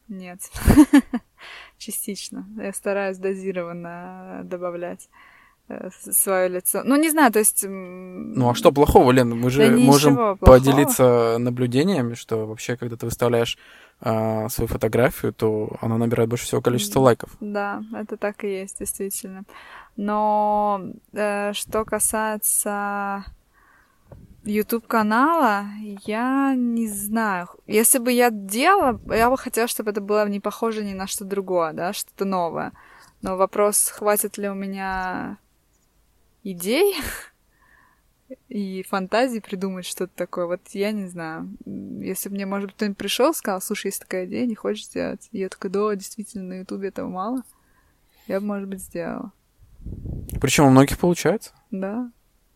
[0.07, 0.39] Нет.
[1.77, 2.47] Частично.
[2.57, 5.09] Я стараюсь дозированно добавлять
[6.11, 6.81] свое лицо.
[6.83, 7.65] Ну, не знаю, то есть...
[7.67, 9.29] Ну а что плохого, Лен?
[9.29, 10.35] Мы же да можем плохого.
[10.35, 13.57] поделиться наблюдениями, что вообще, когда ты выставляешь
[14.01, 17.31] а, свою фотографию, то она набирает больше всего количества лайков.
[17.39, 19.43] Да, это так и есть, действительно.
[19.95, 20.81] Но
[21.13, 23.23] э, что касается
[24.43, 25.65] YouTube канала,
[26.05, 27.47] я не знаю.
[27.65, 31.23] Если бы я делала, я бы хотела, чтобы это было не похоже ни на что
[31.23, 32.73] другое, да, что-то новое.
[33.21, 35.37] Но вопрос, хватит ли у меня
[36.43, 36.95] идей
[38.49, 41.49] и фантазий придумать что-то такое, вот я не знаю.
[41.65, 44.85] Если бы мне, может быть, кто-нибудь пришел и сказал, слушай, есть такая идея, не хочешь
[44.85, 45.29] сделать?
[45.31, 47.43] И я такая, да, действительно, на Ютубе этого мало.
[48.27, 49.31] Я бы, может быть, сделала.
[50.41, 51.53] Причем у многих получается.
[51.71, 52.11] Да.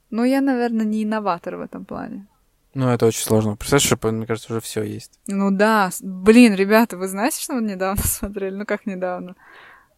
[0.09, 2.27] Но я, наверное, не инноватор в этом плане.
[2.73, 3.55] Ну, это очень сложно.
[3.55, 5.19] Представляешь, что, мне кажется, уже все есть.
[5.27, 8.55] Ну да, блин, ребята, вы знаете, что мы недавно смотрели?
[8.55, 9.35] Ну как недавно?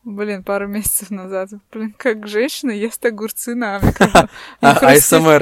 [0.06, 1.50] Блин, пару месяцев назад.
[1.74, 3.78] Блин, как женщина ест огурцы на.
[4.62, 4.76] И А,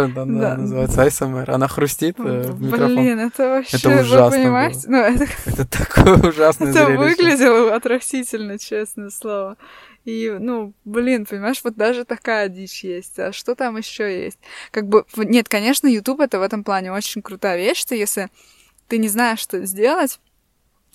[0.08, 1.52] да, называется ASMR.
[1.52, 2.96] Она хрустит э, в микрофон.
[2.96, 4.80] Блин, это вообще, Это вы ужасно понимаете?
[4.88, 6.98] Ну, это, Это такое ужасное это зрелище.
[6.98, 9.58] выглядело отвратительно, честное слово.
[10.08, 13.20] И, ну, блин, понимаешь, вот даже такая дичь есть.
[13.20, 14.40] А что там еще есть?
[14.72, 18.30] Как бы, нет, конечно, YouTube это в этом плане очень крутая вещь, что если
[18.88, 20.22] ты не знаешь, что сделать,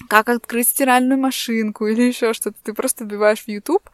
[0.08, 3.86] как открыть стиральную машинку или еще что-то, ты просто вбиваешь в YouTube,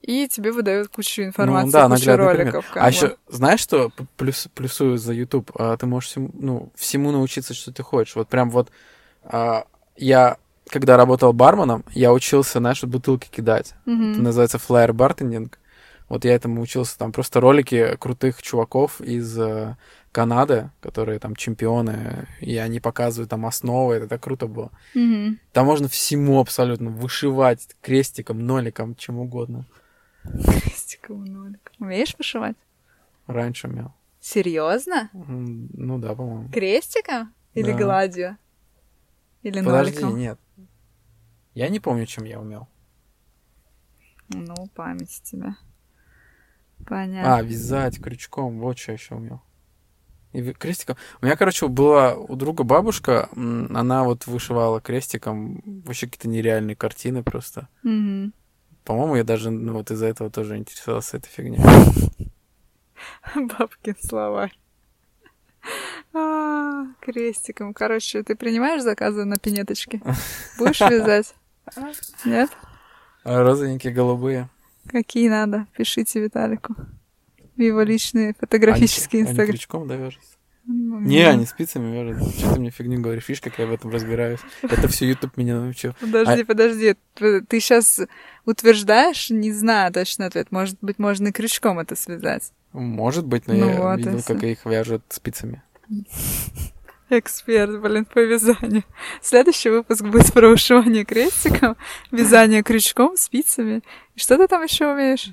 [0.00, 2.18] и тебе выдают кучу информации, Ну да, кучу пример.
[2.18, 2.66] роликов.
[2.72, 5.50] как А еще, знаешь, что плюс, плюсую за YouTube?
[5.58, 8.16] А, ты можешь всему, ну, всему научиться, что ты хочешь.
[8.16, 8.70] Вот прям вот
[9.22, 9.66] а,
[9.98, 13.74] я, когда работал барменом, я учился, знаешь, бутылки кидать.
[13.84, 14.12] Мгм.
[14.12, 15.58] Это называется флайер бартендинг.
[16.08, 19.76] Вот я этому учился, там просто ролики крутых чуваков из э,
[20.12, 24.70] Канады, которые там чемпионы, и они показывают там основы, это так круто было.
[24.94, 25.38] Мгм.
[25.52, 29.66] Там можно всему абсолютно вышивать крестиком, ноликом, чем угодно.
[30.22, 31.72] Крестиковым ноликом.
[31.80, 32.56] Умеешь вышивать?
[33.26, 33.92] Раньше умел.
[34.20, 35.10] Серьезно?
[35.12, 36.48] Ну да, по-моему.
[36.50, 37.32] Крестиком?
[37.54, 37.78] Или Да.
[37.78, 38.36] гладью?
[39.42, 40.18] Или Подожди, ноликом?
[40.18, 40.38] нет.
[41.56, 42.68] Я не помню, чем я умел.
[44.28, 45.54] Ну, память тебе.
[46.80, 47.46] А, Понятно.
[47.46, 49.40] вязать крючком, вот что еще умел.
[50.34, 50.98] И крестиком.
[51.22, 57.22] У меня, короче, была у друга бабушка, она вот вышивала крестиком вообще какие-то нереальные картины
[57.22, 57.68] просто.
[57.82, 58.34] Мгм.
[58.84, 61.58] По-моему, я даже ну, вот из-за этого тоже интересовался этой фигней.
[63.34, 64.52] Бабкин словарь.
[66.12, 67.72] А, крестиком.
[67.72, 70.02] Короче, ты принимаешь заказы на пинеточки?
[70.58, 71.34] Будешь вязать?
[72.24, 72.50] Нет?
[73.24, 74.48] А розовенькие, голубые.
[74.88, 75.66] Какие надо?
[75.76, 76.74] Пишите Виталику.
[77.56, 80.36] В его личный фотографический Они- Они крючком, да, вяжутся?
[80.68, 81.34] Ну, Не, знаю.
[81.34, 82.34] они спицами вяжут.
[82.34, 83.28] Что ты мне фигню говоришь?
[83.28, 84.40] Видишь, как я в этом разбираюсь?
[84.62, 85.94] Это все YouTube меня научил.
[86.00, 86.96] Подожди, А подожди.
[87.14, 88.00] Ты сейчас
[88.44, 90.50] утверждаешь, не знаю точно ответ.
[90.50, 92.52] Может быть, можно и крючком это связать.
[92.72, 95.62] Может быть, но Ну я вот видел, как их вяжут спицами.
[97.08, 98.82] Эксперт, блин, по вязанию.
[99.22, 101.76] Следующий выпуск будет про вышивание крестиком,
[102.10, 103.82] вязание крючком, спицами.
[104.16, 105.28] И что ты там еще умеешь?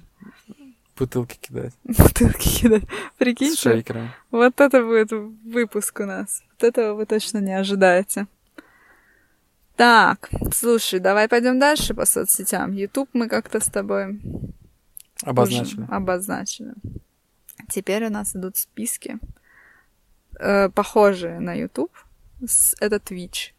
[0.97, 1.73] Бутылки кидать.
[1.83, 2.83] Бутылки кидать.
[2.83, 4.11] С Прикиньте, шейкером.
[4.29, 6.43] вот это будет выпуск у нас.
[6.51, 8.27] Вот этого вы точно не ожидаете.
[9.75, 12.73] Так, слушай, давай пойдем дальше по соцсетям.
[12.73, 14.21] YouTube мы как-то с тобой
[15.23, 15.81] Обозначили.
[15.81, 16.73] уже обозначили.
[17.69, 19.17] Теперь у нас идут списки,
[20.39, 21.91] э, похожие на YouTube.
[22.45, 23.51] С- Это Twitch.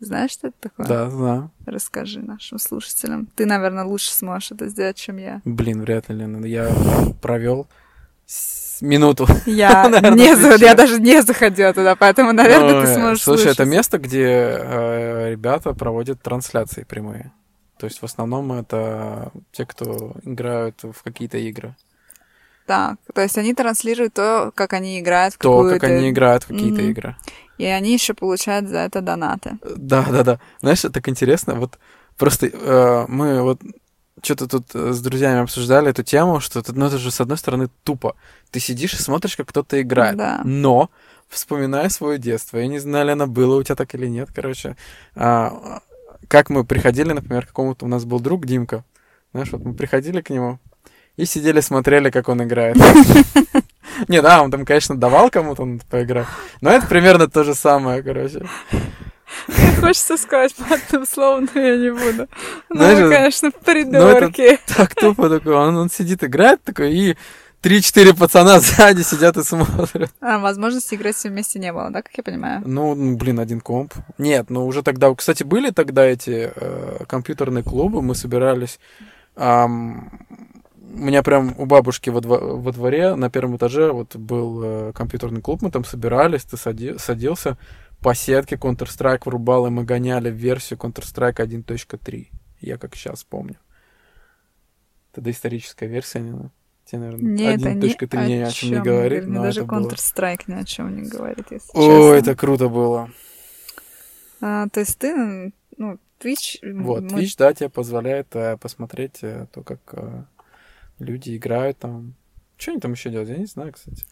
[0.00, 0.86] Знаешь, что это такое?
[0.86, 1.50] Да, знаю.
[1.66, 3.26] Расскажи нашим слушателям.
[3.26, 5.42] Ты, наверное, лучше сможешь это сделать, чем я.
[5.44, 6.46] Блин, вряд ли, Лена.
[6.46, 6.70] Я
[7.20, 7.68] провел
[8.80, 9.26] минуту.
[9.46, 13.46] Я, Наверное, не, за- я даже не заходила туда, поэтому, наверное, Ой, ты сможешь Слушай,
[13.46, 13.72] это слушать.
[13.72, 17.32] место, где э, ребята проводят трансляции прямые.
[17.78, 21.76] То есть в основном это те, кто играют в какие-то игры.
[22.70, 25.80] Так, то есть они транслируют то, как они играют в То, какую-то...
[25.80, 26.90] как они играют в какие-то Мгм.
[26.90, 27.16] игры.
[27.58, 29.58] И они еще получают за это донаты.
[29.76, 30.40] Да, да, да.
[30.60, 31.56] Знаешь, так интересно.
[31.56, 31.80] Вот
[32.16, 33.60] просто э, мы вот
[34.22, 37.70] что-то тут э, с друзьями обсуждали эту тему, что ну, это же с одной стороны
[37.82, 38.14] тупо.
[38.52, 40.16] Ты сидишь и смотришь, как кто-то играет.
[40.16, 40.40] Да.
[40.44, 40.90] Но,
[41.28, 44.76] вспоминая свое детство, я не знаю, ли оно было у тебя так или нет, короче,
[45.16, 45.80] а,
[46.28, 48.84] как мы приходили, например, к какому-то у нас был друг Димка,
[49.32, 50.60] знаешь, вот мы приходили к нему
[51.20, 52.76] и сидели, смотрели, как он играет.
[54.08, 56.26] Не, да, он там, конечно, давал кому-то поиграть,
[56.60, 58.46] но это примерно то же самое, короче.
[59.80, 62.26] Хочется сказать матным словом, но я не буду.
[62.70, 64.58] Ну, конечно, ну, придурки.
[64.76, 67.16] Так тупо такой, он, он сидит, играет такой, и
[67.60, 70.10] три-четыре пацана сзади сидят и смотрят.
[70.20, 72.62] А, возможности играть все вместе не было, да, как я понимаю?
[72.64, 73.94] Ну, ну, блин, один комп.
[74.18, 75.14] Нет, ну уже тогда...
[75.14, 78.80] Кстати, были тогда эти э, компьютерные клубы, мы собирались...
[79.36, 80.10] ам,
[80.92, 84.92] у меня прям у бабушки во, дво- во дворе на первом этаже вот был э,
[84.92, 87.56] компьютерный клуб, мы там собирались, ты сади- садился
[88.00, 92.28] по сетке Counter-Strike врубал, и мы гоняли версию Counter-Strike 1.3.
[92.60, 93.56] Я как сейчас помню.
[95.12, 96.50] Это доисторическая версия, не.
[96.84, 99.88] Тебе, наверное, Не, это ни 1.3 ни о чем не говорит, Мне даже это было.
[99.88, 102.30] Counter-Strike ни о чем не говорит, если О, честно.
[102.30, 103.10] это круто было.
[104.40, 106.58] А, то есть ты, ну, Twitch...
[106.82, 110.24] Вот, мы- Twitch, да, тебе позволяет э, посмотреть э, то, как э,
[111.00, 112.14] люди играют там.
[112.56, 113.30] Что они там еще делают?
[113.30, 114.04] Я не знаю, кстати.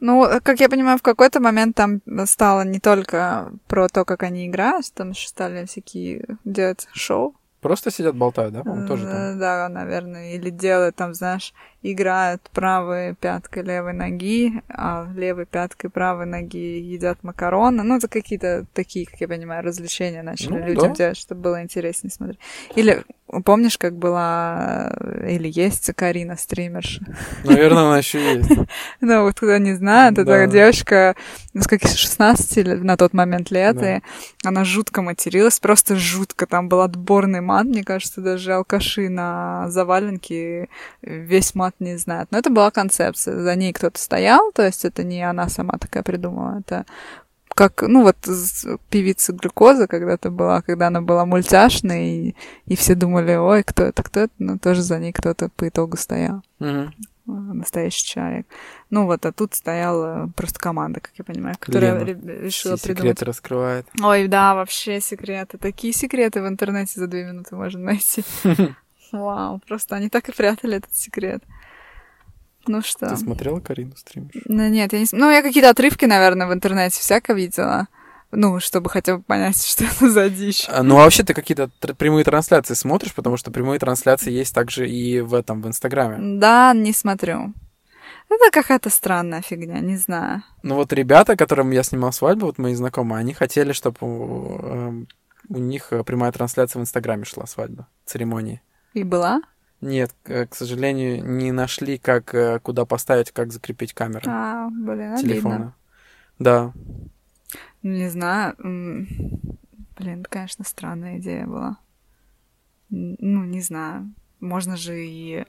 [0.00, 4.46] Ну, как я понимаю, в какой-то момент там стало не только про то, как они
[4.46, 7.34] играют, там еще стали всякие делать шоу.
[7.60, 9.16] Просто сидят, болтают, да, по-моему, тоже там.
[9.16, 10.34] Э, Да, наверное.
[10.36, 11.52] Или делают там, знаешь,
[11.92, 17.82] играют правой пяткой левой ноги, а левой пяткой правой ноги едят макароны.
[17.82, 20.94] Ну, это какие-то такие, как я понимаю, развлечения начали Ну, людям да.
[20.94, 22.38] делать, чтобы было интереснее смотреть.
[22.74, 23.04] Или
[23.44, 24.92] помнишь, как была
[25.26, 27.02] или есть Карина стримерша?
[27.44, 28.50] Наверное, она еще есть.
[29.00, 31.14] Ну, вот кто не знает, это девочка,
[31.54, 34.02] ну, сколько, 16 лет на тот момент лет, и
[34.44, 36.46] она жутко материлась, просто жутко.
[36.46, 40.68] Там был отборный мат, мне кажется, даже алкаши на заваленке
[41.02, 42.30] весь мат не знают.
[42.30, 43.40] Но это была концепция.
[43.40, 46.84] За ней кто-то стоял, то есть это не она сама такая придумала, это
[47.54, 48.16] как, ну вот
[48.88, 52.36] певица глюкоза когда-то была, когда она была мультяшной, и,
[52.66, 55.96] и все думали, ой, кто это, кто это, но тоже за ней кто-то по итогу
[55.96, 56.86] стоял э,
[57.26, 58.46] настоящий человек.
[58.90, 62.04] Ну вот, а тут стояла просто команда, как я понимаю, которая Лена.
[62.22, 63.10] ре- решила Все придумать.
[63.18, 63.86] секреты раскрывает.
[64.02, 65.58] Ой, да, вообще секреты.
[65.58, 68.22] Такие секреты в интернете за две минуты можно найти.
[69.12, 71.42] Вау, просто они так и прятали этот секрет.
[72.66, 73.08] Ну что?
[73.08, 74.30] Ты смотрела Карину стример?
[74.46, 75.06] Ну нет, я не...
[75.12, 77.88] Ну, я какие-то отрывки, наверное, в интернете всяко видела.
[78.30, 80.66] Ну, чтобы хотя бы понять, что это за дичь.
[80.68, 84.54] А, Ну, а вообще ты какие-то тр- прямые трансляции смотришь, потому что прямые трансляции есть
[84.54, 86.38] также и в этом, в Инстаграме.
[86.38, 87.54] Да, не смотрю.
[88.30, 90.42] Это какая-то странная фигня, не знаю.
[90.62, 95.08] Ну вот ребята, которым я снимал свадьбу, вот мои знакомые, они хотели, чтобы у, эм,
[95.48, 98.60] у них э, прямая трансляция в Инстаграме шла свадьба, церемонии.
[98.92, 99.40] И была?
[99.80, 105.18] Нет, к сожалению, не нашли, как э, куда поставить, как закрепить камеру А, блин, обидно.
[105.22, 105.74] телефона.
[106.38, 106.72] Да.
[107.82, 108.54] Ну, Не знаю.
[108.58, 111.78] Блин, конечно, странная идея была.
[112.90, 114.12] Ну, не знаю.
[114.40, 115.44] Можно же и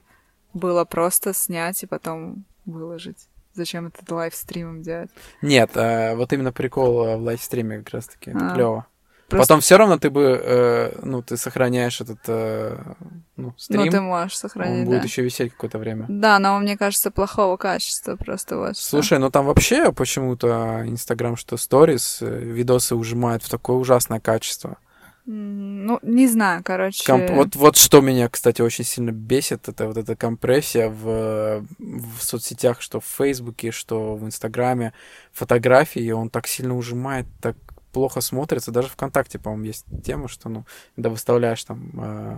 [0.53, 3.27] было просто снять и потом выложить.
[3.53, 5.09] Зачем это лайвстримом делать?
[5.41, 8.31] Нет, э, вот именно прикол э, в лайвстриме как раз-таки.
[8.33, 8.53] А.
[8.53, 8.85] Клево.
[9.29, 12.77] Просто- Потом все равно ты бы, э, ну, ты сохраняешь этот, э,
[13.37, 15.05] ну, стрим, Ну, ты можешь он сохранить, будет да.
[15.05, 16.05] еще висеть какое-то время.
[16.09, 18.75] Да, но он, мне кажется, плохого качества просто вот.
[18.77, 18.89] что.
[18.89, 24.77] Слушай, ну там вообще почему-то Инстаграм, что сторис, э, видосы ужимают в такое ужасное качество.
[25.31, 27.05] Ну, не знаю, короче.
[27.05, 32.21] Комп- Вот, вот что меня, кстати, очень сильно бесит, это вот эта компрессия в, в
[32.23, 34.91] соцсетях, что в Фейсбуке, что в Инстаграме,
[35.31, 37.55] фотографии, он так сильно ужимает, так
[37.91, 38.71] плохо смотрится.
[38.71, 42.37] Даже ВКонтакте, по-моему, есть тема, что, ну, когда выставляешь там э,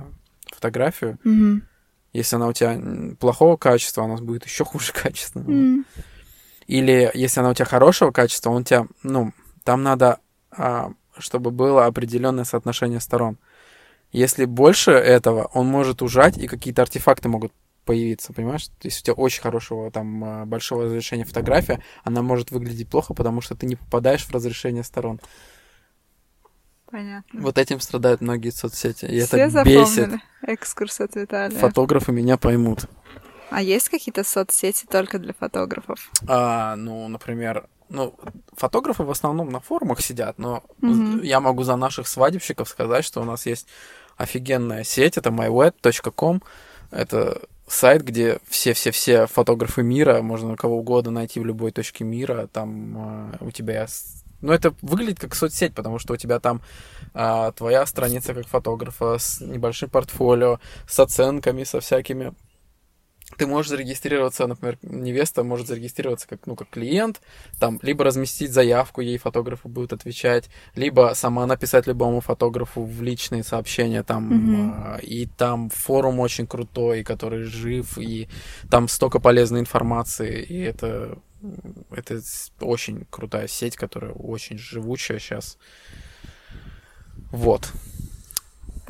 [0.54, 1.68] фотографию, Мгм.
[2.14, 2.80] если она у тебя
[3.20, 5.40] плохого качества, она будет еще хуже качества.
[5.40, 5.86] М.
[6.68, 9.34] Или если она у тебя хорошего качества, он у тебя, ну,
[9.64, 10.20] там надо,
[10.52, 13.38] а, чтобы было определенное соотношение сторон.
[14.12, 17.54] Если больше этого, он может ужать, и какие-то артефакты могут
[17.92, 18.68] появиться, понимаешь?
[18.68, 23.14] То есть у тебя очень хорошего там а, большого разрешения фотография, она может выглядеть плохо,
[23.14, 25.20] потому что ты не попадаешь в разрешение сторон.
[26.89, 27.42] Понятно.
[27.42, 30.10] Вот этим страдают многие соцсети, и Все это запомнили бесит.
[30.48, 31.58] экскурс от Виталия.
[31.60, 32.86] Фотографы меня поймут.
[33.50, 36.10] А есть какие-то соцсети только для фотографов?
[36.28, 38.16] А, ну, например, ну,
[38.54, 41.22] фотографы в основном на форумах сидят, но Мгм.
[41.24, 43.68] я могу за наших свадебщиков сказать, что у нас есть
[44.16, 46.42] офигенная сеть, это myweb.com.
[46.92, 53.32] Это сайт, где все-все-все фотографы мира, можно кого угодно найти в любой точке мира, там
[53.34, 53.88] э, у тебя...
[54.42, 56.62] Ну, это выглядит как соцсеть, потому что у тебя там
[57.14, 62.34] а, твоя страница как фотографа с небольшим портфолио, с оценками, со всякими.
[63.42, 67.22] Ты можешь зарегистрироваться, например, невеста может зарегистрироваться как, ну, как клиент,
[67.60, 73.44] там, либо разместить заявку, ей фотографы будут отвечать, либо сама написать любому фотографу в личные
[73.44, 78.30] сообщения, там, а, и там форум очень крутой, который жив, и
[78.70, 81.18] там столько полезной информации, и это,
[81.89, 82.22] это
[82.60, 85.58] очень крутая сеть, которая очень живучая сейчас.
[87.32, 87.72] Вот.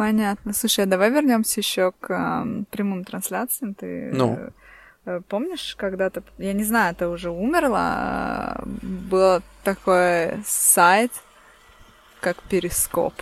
[0.01, 0.51] Понятно.
[0.53, 3.75] Слушай, а давай вернемся еще к ам, прямым трансляциям.
[3.75, 4.35] Ты Ну.
[4.35, 4.49] э,
[5.05, 11.11] э, помнишь, когда-то, я не знаю, это уже умерло, а, был такой сайт,
[12.19, 13.13] как Перископ.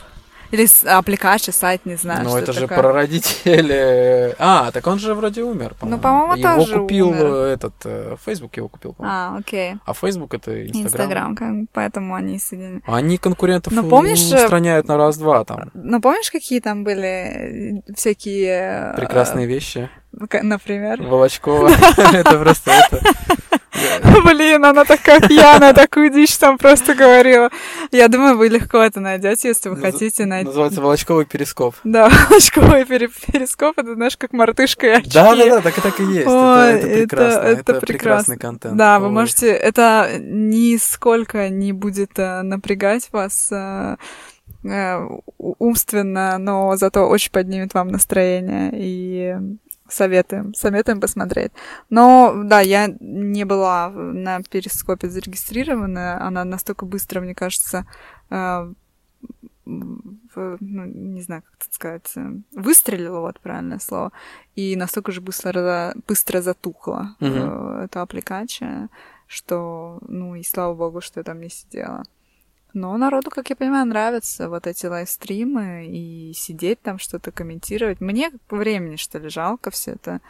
[0.52, 2.28] Или с- аппликация, сайт, не знаю.
[2.28, 2.78] Что это же такое.
[2.78, 4.36] прародители...
[4.40, 6.02] А, так он же вроде умер, по-моему.
[6.02, 7.26] по-моему, Его тоже купил умер.
[7.26, 7.74] э, этот...
[7.86, 9.16] э, Facebook его купил, по-моему.
[9.16, 9.76] А, окей.
[9.86, 10.86] А Facebook это Инстаграм.
[11.32, 12.82] Инстаграм, поэтому они соединены.
[12.86, 15.70] Они конкурентов Ну, помнишь, э, устраняют на раз-два там.
[15.74, 18.94] Ну, помнишь, какие там были всякие...
[18.96, 19.90] Прекрасные вещи.
[20.12, 21.02] Например?
[21.02, 21.70] Волочкова.
[21.98, 23.02] Это просто это.
[24.24, 27.50] Блин, она такая пьяная, такую дичь там просто говорила.
[27.92, 30.48] Я думаю, вы легко это найдете, если вы хотите найти.
[30.48, 31.76] Называется Волочковый перископ.
[31.84, 35.12] Да, очковый пере- перископ, это знаешь, как мартышка и очки.
[35.14, 36.28] Да, да, да, так и так и есть.
[36.28, 37.40] Это- прекрасно.
[37.48, 38.76] это прекрасный контент.
[38.76, 43.96] Да, вы можете, это нисколько не будет э, напрягать вас э,
[44.66, 45.08] э,
[45.38, 49.36] умственно, но зато очень поднимет вам настроение и
[49.90, 51.52] советуем, советуем посмотреть.
[51.90, 57.86] Но, да, я не была на перископе зарегистрирована, она настолько быстро, мне кажется,
[58.30, 58.74] э,
[59.66, 64.12] в- ну, не знаю, как это сказать, э, выстрелила, вот правильное слово,
[64.56, 67.38] и настолько же быстро, быстро затухла Мгм.
[67.38, 68.90] э, эта аппликация,
[69.28, 72.04] что, ну, и слава богу, что я там не сидела.
[72.74, 78.00] Но народу, как я понимаю, нравятся вот эти лайвстримы и сидеть там что-то комментировать.
[78.00, 80.22] Мне времени, что ли, жалко все это.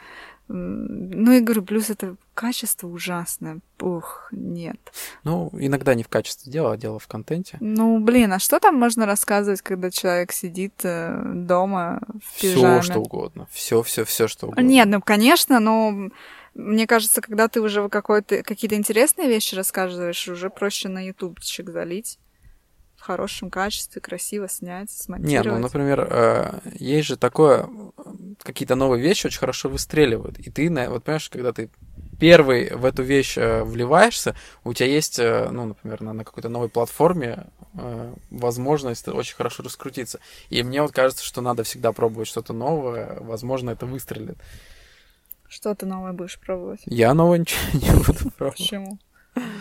[0.52, 3.60] Ну и говорю, плюс это качество ужасное.
[3.80, 4.80] Ух, нет.
[5.24, 7.58] Ну, иногда не в качестве дела, а дело в контенте.
[7.60, 12.82] Ну, блин, а что там можно рассказывать, когда человек сидит э, дома в Все, пижаме?
[12.82, 13.48] что угодно.
[13.52, 14.62] Все, все, все, что угодно.
[14.62, 16.10] Нет, ну, конечно, но
[16.56, 22.18] мне кажется, когда ты уже какие-то интересные вещи рассказываешь, уже проще на ютубчик залить
[23.00, 25.54] в хорошем качестве, красиво снять, Не, смонтировать.
[25.54, 27.70] ну, например, э, есть же такое,
[28.44, 30.38] какие-то новые вещи очень хорошо выстреливают.
[30.38, 31.70] И ты, вот понимаешь, когда ты
[32.20, 34.36] первый в эту вещь э, вливаешься,
[34.66, 37.48] у тебя есть, э, ну, например, на, на какой-то новой платформе
[38.32, 40.20] возможность очень хорошо раскрутиться.
[40.50, 44.38] И мне вот кажется, что надо всегда пробовать что-то новое, возможно, это выстрелит.
[45.48, 46.82] Что ты новое будешь пробовать?
[46.86, 48.58] Я новое ничего не буду пробовать.
[48.58, 49.00] Почему?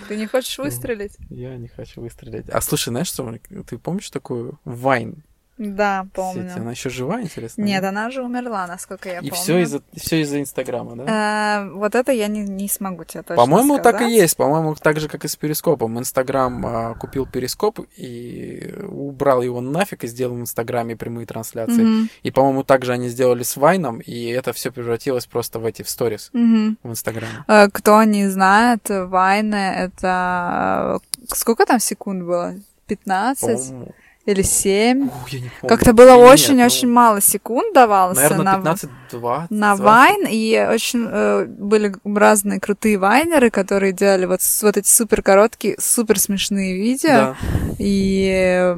[0.09, 1.17] Ты не хочешь выстрелить?
[1.31, 2.49] Я не хочу выстрелить.
[2.51, 3.35] А слушай, знаешь что,
[3.67, 5.25] ты помнишь такую Вайн?
[5.59, 6.13] Да, сеть?
[6.13, 6.53] помню.
[6.57, 7.63] Она еще жива, интересно?
[7.63, 9.35] Нет, она же умерла, насколько я И помню.
[9.35, 11.65] все из-за все из-за Инстаграма, да?
[11.67, 14.13] Э, Вот это я не, не смогу тебе точно По-моему, так и сказать.
[14.13, 14.37] есть.
[14.37, 15.99] По-моему, так же, как и с Перископом.
[15.99, 22.09] Инстаграм а, купил Перископ и убрал его нафиг и сделал в Инстаграме прямые трансляции.
[22.23, 25.83] И, по-моему, так же они сделали с Вайном, и это все превратилось просто в эти
[25.83, 27.45] в сторис в Инстаграме.
[27.49, 31.01] Э, Кто не знает, Вайны это...
[31.21, 32.55] э, Сколько там секунд было?
[32.87, 33.93] 15 По-моему,
[34.29, 35.07] или 7?
[35.07, 35.69] ух, я не помню.
[35.77, 38.75] Как-то было очень-очень ну, мало секунд давалось Наверное, на,
[39.13, 39.47] 15-20.
[39.51, 45.23] на Вайн, и очень э, были разные крутые вайнеры, которые делали вот, вот эти супер
[45.23, 47.37] короткие, супер смешные видео, Да.
[47.79, 48.77] и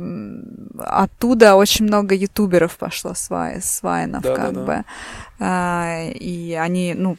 [0.79, 4.61] оттуда очень много ютуберов пошло с, вай, с вайнов, как Да-да-да.
[4.65, 4.85] бы.
[5.41, 7.17] А, и они, ну,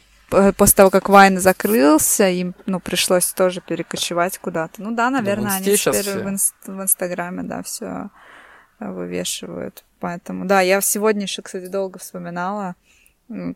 [0.56, 4.82] после того, как Вайн закрылся, им, ну, пришлось тоже перекочевать куда-то.
[4.82, 6.22] Ну да, наверное, они Инсте щас теперь все.
[6.24, 8.10] в, инст- в Инстаграме, да, все
[8.80, 9.84] вывешивают.
[10.00, 12.74] Поэтому, да, я сегодня еще, кстати, долго вспоминала,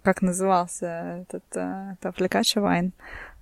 [0.03, 2.93] как назывался этот, э, эта аппликация Вайн.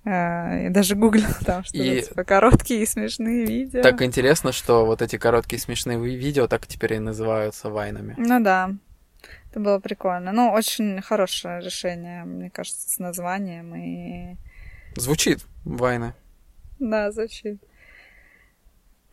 [0.05, 3.81] Э, Я даже гуглила там что-то, И- типа, короткие и смешные видео.
[3.81, 8.15] Так интересно, что вот эти короткие смешные ви- видео так теперь и называются Вайнами.
[8.17, 8.71] Ну да,
[9.55, 10.33] это было прикольно.
[10.33, 14.35] Ну, очень хорошее решение, мне кажется, с названием и...
[14.97, 16.13] Звучит Вайны.
[16.79, 17.61] Да, звучит.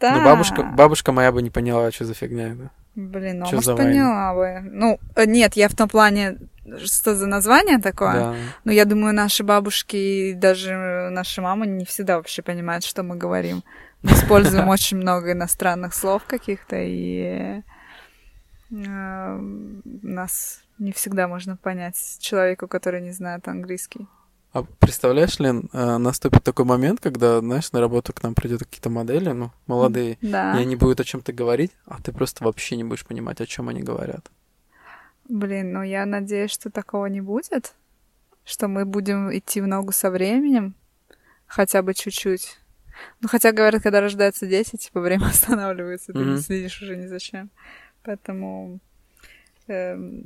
[0.01, 0.17] Да.
[0.17, 2.71] Но бабушка, бабушка моя бы не поняла, что за фигня это.
[2.97, 4.61] Блин, ну, Чё может, поняла бы.
[4.69, 6.39] Ну, э, нет, я в том плане,
[6.85, 8.15] что за название такое.
[8.15, 8.35] Да.
[8.65, 13.15] Но я думаю, наши бабушки и даже наша мама не всегда вообще понимают, что мы
[13.17, 13.63] говорим.
[14.03, 17.63] Мы используем очень много иностранных слов каких-то, и
[18.73, 24.07] нас не всегда можно понять человеку, который не знает английский.
[24.53, 28.91] А представляешь, Лен, э, наступит такой момент, когда, знаешь, на работу к нам придет какие-то
[28.91, 30.59] модели, ну, молодые, Да.
[30.59, 33.71] и они будут о чем-то говорить, а ты просто вообще не будешь понимать, о чем
[33.71, 34.31] они говорят.
[35.29, 37.75] Блин, ну я надеюсь, что такого не будет.
[38.45, 40.75] Что мы будем идти в ногу со временем.
[41.47, 42.59] Хотя бы чуть-чуть.
[43.21, 47.21] Ну, хотя, говорят, когда рождаются дети, типа, время останавливается, ты не следишь уже ни за
[47.21, 47.51] чем.
[48.05, 48.81] Поэтому...
[49.69, 50.25] эм,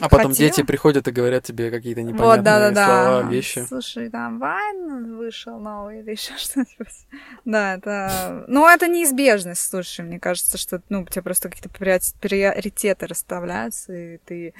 [0.00, 0.48] А потом Хотела.
[0.50, 3.04] дети приходят и говорят тебе какие-то вот, непонятные да-да-да.
[3.04, 3.64] слова, вещи.
[3.68, 7.06] Слушай, там Вайн вышел новый или еще что-нибудь.
[7.44, 8.44] Да, это...
[8.48, 10.04] Ну, это неизбежность, слушай.
[10.04, 14.54] Мне кажется, что, ну, у тебя просто какие-то приорит- приоритеты расставляются, и ты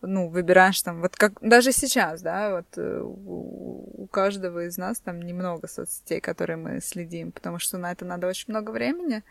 [0.00, 5.00] ну, выбираешь там, вот как даже сейчас, да, вот э, у, у каждого из нас
[5.00, 9.24] там немного соцсетей, которые мы следим, потому что на это надо очень много времени.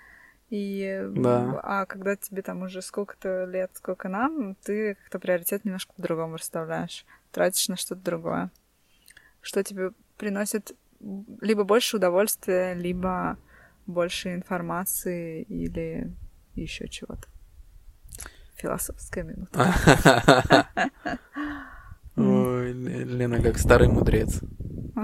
[0.50, 1.60] И, Да.
[1.64, 7.06] а когда тебе там уже сколько-то лет, сколько нам, ты как-то приоритет немножко по-другому расставляешь,
[7.32, 8.50] тратишь на что-то другое,
[9.42, 10.76] что тебе приносит
[11.42, 13.38] либо больше удовольствия, либо
[13.86, 16.12] больше информации или
[16.56, 17.28] еще чего-то.
[18.56, 19.74] Философская минута.
[22.16, 24.42] Ой, Лена, как старый мудрец.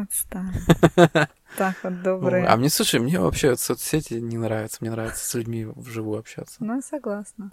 [0.02, 0.54] Отстань.
[1.56, 2.48] Так вот, добрые.
[2.48, 4.78] А мне, слушай, мне вообще вот соцсети не нравятся.
[4.82, 6.56] Мне нравится с людьми вживую общаться.
[6.64, 7.52] Ну, согласна.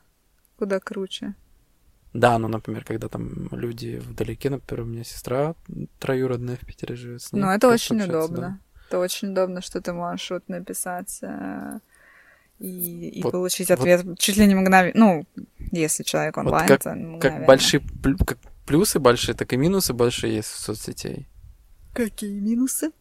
[0.58, 1.34] Куда круче.
[2.14, 5.54] Да, ну, например, когда там люди вдалеке, например, у меня сестра
[5.98, 7.20] троюродная в Питере живет.
[7.32, 8.58] Ну, это как очень удобно.
[8.88, 11.78] Это очень удобно, что ты можешь вот написать э,
[12.58, 14.92] и, и Вот- получить вот- ответ чуть ли не мгновенно.
[14.98, 15.26] Ну,
[15.72, 17.46] если человек Вот онлайн, как- то Как мгновенно.
[17.46, 21.28] большие плю- как плюсы большие, так и минусы большие есть в соцсетей.
[21.92, 22.92] Какие минусы?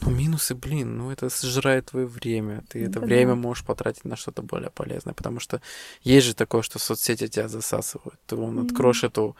[0.00, 2.62] Ну, минусы, блин, ну это сжирает твое время.
[2.68, 3.06] Ты это Да-да.
[3.06, 5.12] время можешь потратить на что-то более полезное.
[5.14, 5.60] Потому что
[6.02, 8.18] есть же такое, что соцсети тебя засасывают.
[8.26, 9.36] Ты вон откроешь эту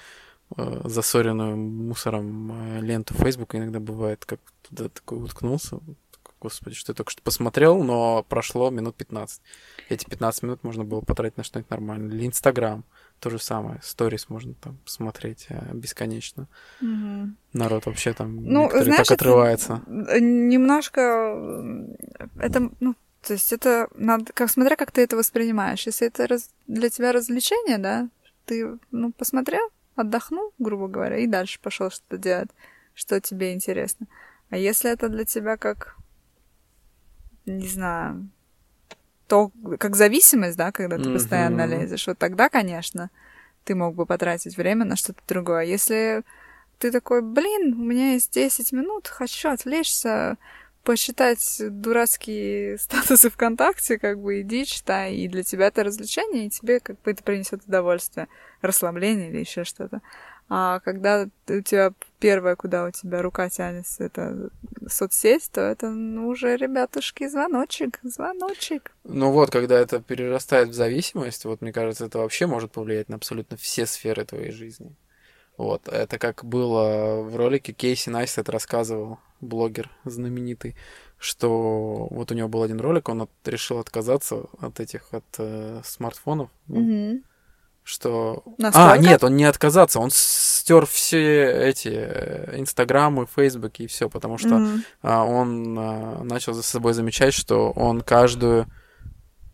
[0.56, 5.78] э, засоренную мусором э, ленту Facebook, иногда бывает, как туда такой уткнулся.
[6.40, 9.40] Господи, что я только что посмотрел, но прошло минут 15.
[9.88, 12.16] Эти 15 минут можно было потратить на что-нибудь нормальное.
[12.16, 12.84] Или Инстаграм,
[13.20, 13.80] то же самое.
[13.82, 16.46] Сторис можно там смотреть э, бесконечно.
[16.80, 17.36] Мгм.
[17.52, 19.82] Народ вообще там Ну, знаешь, так отрывается.
[20.20, 21.00] немножко
[22.38, 25.86] это, ну, то есть это надо, как смотря как ты это воспринимаешь.
[25.86, 28.08] Если это раз- для тебя развлечение, да,
[28.44, 32.50] ты, ну, посмотрел, отдохнул, грубо говоря, и дальше пошел что-то делать,
[32.94, 34.06] что тебе интересно.
[34.50, 35.96] А если это для тебя как,
[37.46, 38.28] не знаю,
[39.28, 43.10] то, как зависимость, да, когда ты постоянно лезешь, вот тогда, конечно,
[43.64, 45.64] ты мог бы потратить время на что-то другое.
[45.64, 46.22] Если
[46.78, 50.38] ты такой, блин, у меня есть 10 минут, хочу отвлечься,
[50.82, 56.80] почитать дурацкие статусы ВКонтакте, как бы иди читай, и для тебя это развлечение, и тебе
[56.80, 58.28] как бы это принесет удовольствие,
[58.62, 60.00] расслабление или еще что-то.
[60.50, 64.50] А когда у тебя первое, куда у тебя рука тянется, это
[64.88, 68.92] соцсеть, то это ну, уже, ребятушки, звоночек, звоночек.
[69.04, 73.16] Ну вот, когда это перерастает в зависимость, вот мне кажется, это вообще может повлиять на
[73.16, 74.96] абсолютно все сферы твоей жизни.
[75.58, 80.76] Вот, это как было в ролике Кейси Найстед рассказывал, блогер знаменитый,
[81.18, 85.80] что вот у него был один ролик, он от- решил отказаться от этих, от э,
[85.84, 87.22] смартфонов, ну, Мгм.
[87.88, 88.42] Что...
[88.58, 88.92] Настолько?
[88.92, 94.36] А, нет, он не отказаться, он стер все эти э, Инстаграмы, Фейсбуки и все, потому
[94.36, 94.62] что
[95.00, 98.66] а, он а, начал за собой замечать, что он каждую,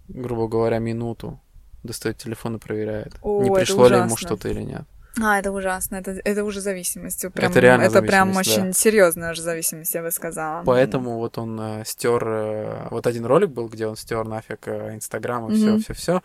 [0.09, 1.41] грубо говоря, минуту
[1.85, 4.83] достает телефон и проверяет, О, не пришло ли ему что-то или нет.
[5.21, 7.25] А, это ужасно, это, это уже зависимость.
[7.33, 10.65] Прям, Это реально Это прям зависимость, очень серьезная уже зависимость, я бы сказала.
[10.65, 14.95] Поэтому вот он э, стер, э, вот один ролик был, где он стер нафиг э,
[14.95, 16.23] Инстаграм и все, все, все.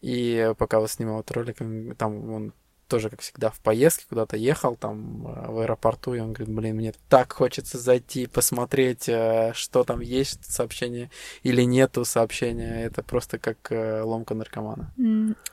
[0.00, 1.58] И пока вот снимал этот ролик,
[1.96, 2.52] там он
[2.92, 6.76] тоже, как всегда, в поездке куда-то ехал, там, э, в аэропорту, и он говорит, блин,
[6.76, 11.10] мне так хочется зайти, посмотреть, э, что там есть сообщение
[11.42, 12.84] или нету сообщения.
[12.84, 14.92] Это просто как э, ломка наркомана.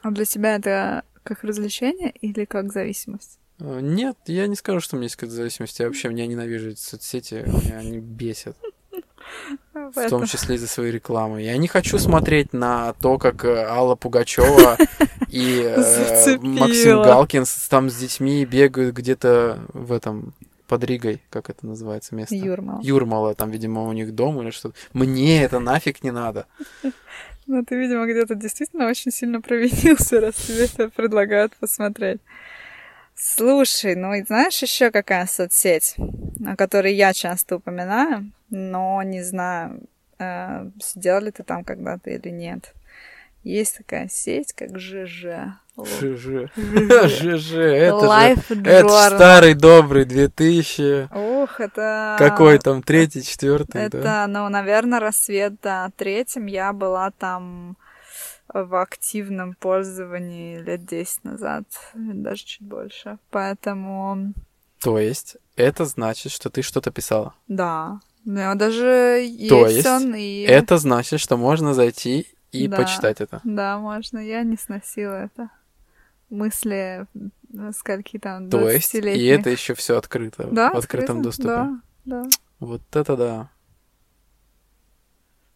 [0.01, 3.37] А для тебя это как развлечение или как зависимость?
[3.59, 5.79] Э, Нет, я не скажу, что у меня есть какая-то зависимость.
[5.79, 8.57] Я вообще меня ненавижу эти соцсети, меня они бесят.
[9.73, 11.43] В том числе из-за своей рекламы.
[11.43, 14.75] Я не хочу смотреть на то, как э, Алла Пугачева
[15.29, 16.37] и э.
[16.41, 20.33] Максим Галкин там с детьми бегают где-то в этом
[20.67, 22.35] под Ригой, как это называется место?
[22.35, 22.81] Юрмал.
[22.81, 24.75] Юрмала, там, видимо, у них дом или что-то.
[24.93, 26.47] Мне это нафиг не надо.
[27.51, 32.21] Ну, ты, видимо, где-то действительно очень сильно провинился, раз тебе это предлагают посмотреть.
[33.15, 35.95] Слушай, ну и знаешь еще какая соцсеть,
[36.45, 39.81] о которой я часто упоминаю, но не знаю,
[40.19, 42.71] э, сидел ли ты там когда-то или нет.
[43.43, 45.25] Есть такая сеть, как ЖЖ.
[45.85, 46.49] ЖЖ.
[46.55, 47.53] ЖЖ.
[47.53, 48.61] Это же...
[48.63, 51.09] Это старый добрый 2000...
[51.15, 52.15] Ух, это...
[52.17, 55.91] Какой там, третий, четвертый, Это, ну, наверное, рассвет, да.
[55.97, 57.77] Третьим я была там
[58.53, 61.63] в активном пользовании лет 10 назад,
[61.93, 63.17] даже чуть больше.
[63.29, 64.33] Поэтому,
[64.81, 67.33] То есть, это значит, что ты что-то писала.
[67.47, 67.99] да.
[68.25, 70.41] У меня даже То есть есть он, и...
[70.41, 72.75] Это значит, что можно зайти и Да.
[72.77, 73.39] почитать это.
[73.45, 74.19] Да, можно.
[74.19, 75.49] Я не сносила это.
[76.29, 77.05] Мысли
[77.75, 79.39] скольки там, То есть, и 20-летних.
[79.39, 81.49] это еще все открыто, да, в открытом открыто, доступе.
[81.49, 82.29] Да, да.
[82.59, 83.49] Вот это да.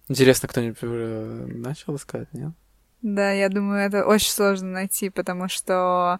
[0.09, 2.51] Интересно, кто-нибудь э, начал искать, нет?
[3.01, 6.19] Да, я думаю, это очень сложно найти, потому что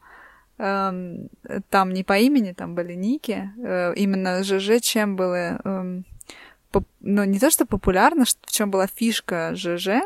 [0.58, 1.30] эм,
[1.70, 3.52] там не по имени, там были ники.
[3.58, 5.60] Э, именно ЖЖ чем было...
[5.64, 6.06] эм,
[6.72, 10.02] поп- ну, не то, что популярно, в чем была фишка ЖЖ,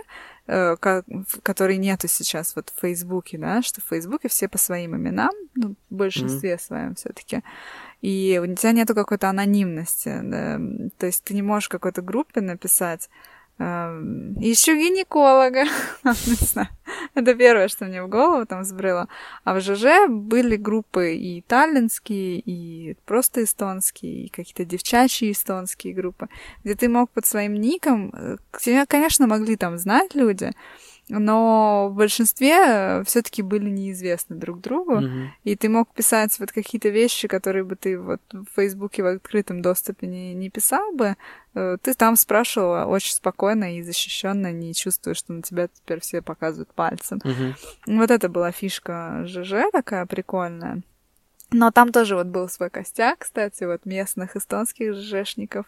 [1.43, 5.75] которой нету сейчас вот в Фейсбуке, да, что в Фейсбуке все по своим именам, ну,
[5.89, 7.43] в большинстве своем все таки
[8.01, 10.59] И у тебя нету какой-то анонимности, да.
[10.97, 13.09] то есть ты не можешь какой-то группе написать
[13.59, 15.65] ищу гинеколога.
[17.15, 19.07] Это первое, что мне в голову там взбрело.
[19.43, 26.29] А в ЖЖ были группы и таллинские, и просто эстонские, и какие-то девчачьи эстонские группы,
[26.63, 28.11] где ты мог под своим ником...
[28.13, 30.51] э, Тебя, конечно, могли там знать люди,
[31.09, 34.97] но в большинстве все-таки были неизвестны друг другу.
[34.97, 35.31] Мгм.
[35.43, 39.61] И ты мог писать вот какие-то вещи, которые бы ты вот в Фейсбуке в открытом
[39.61, 41.15] доступе не, не писал бы.
[41.53, 46.21] Э, Ты там спрашивала очень спокойно и защищенно, не чувствуя, что на тебя теперь все
[46.21, 47.21] показывают пальцем.
[47.23, 47.55] Мгм.
[47.85, 50.81] Вот это была фишка ЖЖ такая прикольная.
[51.51, 55.65] Но там тоже вот был свой костяк, кстати, вот местных эстонских ЖЖшников,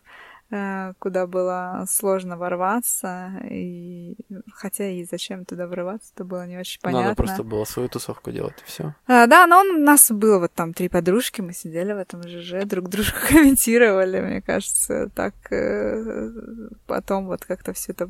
[1.00, 4.18] куда было сложно ворваться, и
[4.54, 7.10] хотя и зачем туда врываться, это было не очень понятно.
[7.10, 8.96] Надо просто было свою тусовку делать, и все.
[9.06, 12.24] А, да, но он, у нас было вот там три подружки, мы сидели в этом
[12.24, 16.32] ЖЖ, друг дружку комментировали, мне кажется, так э,
[16.88, 18.08] потом вот как-то все это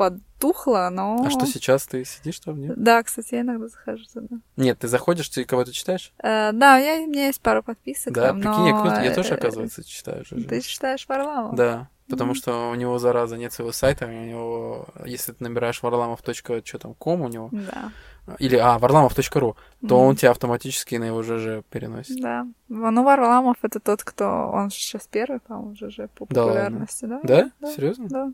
[0.00, 1.22] потухло, но...
[1.26, 2.82] А что сейчас ты сидишь там, нет?
[2.82, 4.36] Да, кстати, я иногда захожу туда.
[4.56, 6.12] Нет, ты заходишь, ты кого-то читаешь?
[6.22, 9.02] Э, да, я, у меня есть пару подписок Да, там, прикинь, я но, круто.
[9.02, 10.24] Я тоже, э, оказывается, читаю.
[10.24, 10.46] ЖЖ.
[10.48, 11.54] Ты читаешь Варламова?
[11.54, 17.20] Да, потому что у него, зараза, нет своего сайта, у него, если ты набираешь varlamov.com
[17.20, 17.92] у него, Да.
[18.38, 19.54] или, а, varlamov.ru,
[19.86, 20.06] то Мгм.
[20.06, 22.18] он тебя автоматически на его ЖЖ переносит.
[22.22, 22.46] Да.
[22.68, 24.24] Ну, Варламов это тот, кто...
[24.52, 27.20] Он сейчас первый, по-моему, ЖЖ по Да популярности, да?
[27.22, 27.50] Да?
[27.60, 27.70] Да.
[27.74, 28.08] Серьезно?
[28.08, 28.32] Да.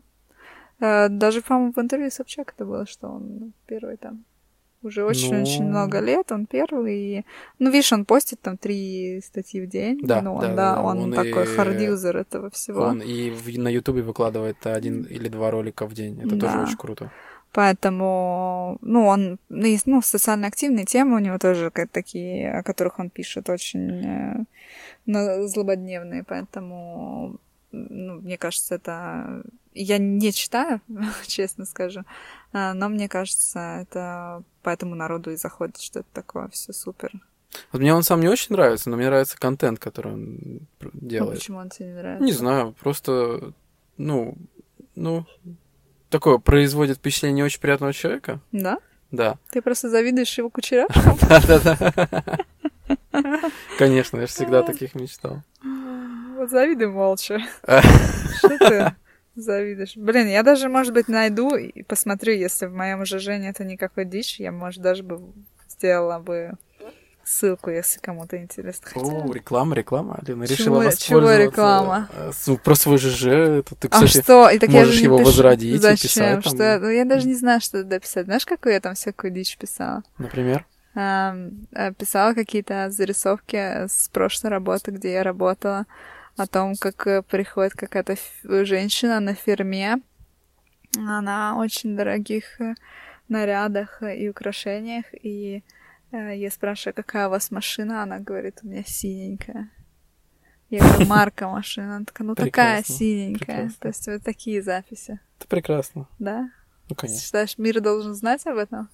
[0.79, 4.23] Э, Даже, по-моему, в интервью Собчак это было, что он первый там.
[4.83, 5.69] Уже очень-очень Ну.
[5.69, 6.95] много лет, он первый.
[7.19, 7.25] И...
[7.59, 9.99] Ну, видишь, он постит там три статьи в день.
[10.03, 12.81] Да, ну, он, да, да, он, Он такой и- hard user этого всего.
[12.83, 16.19] Он и на Ютубе выкладывает один или два ролика в день.
[16.19, 16.63] Это тоже Да.
[16.63, 17.11] очень круто.
[17.53, 23.09] Поэтому, ну, он, ну, ну, социально активные темы у него тоже такие, о которых он
[23.09, 24.45] пишет, очень
[25.07, 27.37] на- злободневные, поэтому,
[27.71, 29.41] ну, мне кажется, это...
[29.79, 30.81] Я не читаю,
[31.27, 32.03] честно скажу,
[32.53, 37.11] а, но мне кажется, это поэтому народу и заходит, что это такое все супер.
[37.71, 40.37] Вот мне он сам не очень нравится, но мне нравится контент, который он
[40.81, 41.39] Ну, делает.
[41.39, 42.23] почему он тебе не нравится?
[42.25, 43.53] Не знаю, просто,
[43.97, 44.35] ну,
[44.95, 45.25] ну,
[46.09, 48.41] такое производит впечатление не очень приятного человека.
[48.51, 48.79] Да?
[49.11, 49.37] Да.
[49.51, 51.17] Ты просто завидуешь его кучерявкам?
[51.29, 52.39] Да-да-да.
[53.77, 55.41] Конечно, я же всегда таких мечтал.
[56.35, 57.39] Вот завидуй молча.
[57.63, 57.81] А.
[58.37, 58.95] Что ты
[59.41, 59.95] завидуешь?
[59.95, 64.41] Блин, я даже, может быть, найду и посмотрю, если в моем ЖЖ нет никакой дичи,
[64.41, 65.21] я, может, даже бы
[65.69, 66.53] сделала бы
[67.23, 68.87] ссылку, если кому-то интересно.
[68.89, 69.05] Хотя...
[69.05, 70.17] О, реклама, реклама.
[70.21, 71.41] Алина Чего- решила чего воспользоваться.
[71.43, 72.09] реклама?
[72.47, 73.25] э, Про свой ЖЖ.
[73.25, 74.49] Это ты, а кстати, что?
[74.49, 75.27] И так я можешь же не его пишу.
[75.27, 76.07] возродить и Зачем?
[76.09, 76.53] писать там.
[76.53, 76.63] Что?
[76.63, 78.25] я- Ну, я даже не знаю, что туда писать.
[78.27, 80.03] Знаешь, какую я там всякую дичь писала?
[80.17, 80.65] например,
[80.95, 81.51] э,
[81.97, 83.57] писала какие-то зарисовки
[83.87, 85.85] с прошлой работы, где я работала,
[86.37, 90.01] о том, как э, приходит какая-то женщина на ферме.
[90.95, 92.75] Она очень дорогих э,
[93.27, 95.63] нарядах э, и украшениях, и
[96.11, 99.69] я спрашиваю, какая у вас машина, она говорит, у меня синенькая.
[100.69, 101.95] Я говорю, марка машины.
[101.95, 103.39] Она такая, ну такая Прекрасно, синенькая.
[103.39, 103.77] прекрасно.
[103.81, 106.07] То есть вот такие записи, это прекрасно.
[106.17, 106.49] да?
[106.89, 107.21] Ну, конечно.
[107.21, 108.87] Считаешь, мир должен знать об этом?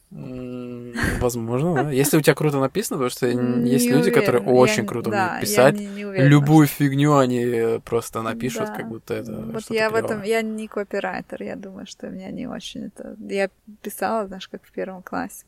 [1.20, 1.92] Возможно, да.
[1.92, 5.76] Если у тебя круто написано, потому что есть люди, которые очень круто умеют писать.
[5.78, 11.44] Любую фигню они просто напишут, как будто это Вот я в этом, я не копирайтер,
[11.44, 13.16] я думаю, что меня не очень это...
[13.20, 13.50] Я
[13.82, 15.46] писала, знаешь, как в первом классе.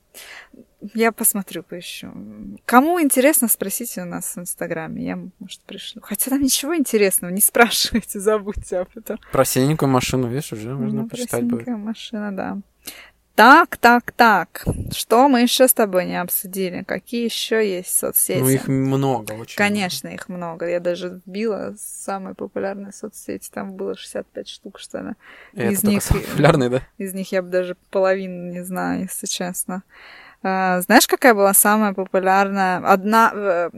[0.93, 2.11] Я посмотрю, поищу.
[2.65, 5.03] Кому интересно, спросите у нас в Инстаграме.
[5.03, 6.01] Я, может, пришлю.
[6.03, 9.17] Хотя там ничего интересного, не спрашивайте, забудьте об этом.
[9.31, 11.67] Про синенькую машину, видишь, уже можно Ну, почитать будет.
[11.67, 12.59] машина, да.
[13.35, 14.63] Так, так, так.
[14.93, 16.83] Что мы еще с тобой не обсудили?
[16.83, 18.39] Какие еще есть соцсети?
[18.39, 19.57] Ну, их много очень.
[19.57, 20.69] Конечно, их много.
[20.69, 23.49] Я даже вбила самые популярные соцсети.
[23.51, 25.13] Там было 65 штук, что ли.
[25.53, 26.81] И из них- популярные, да?
[26.97, 29.83] Из них я бы даже половину не знаю, если честно.
[30.41, 32.77] А, знаешь, какая была самая популярная?
[32.85, 33.69] Одна э,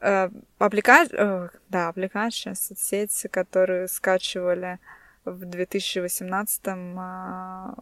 [0.00, 0.28] э,
[0.58, 4.80] апплика- э, да, аппликация, соцсети, которые скачивали
[5.24, 7.74] в 2018-м а,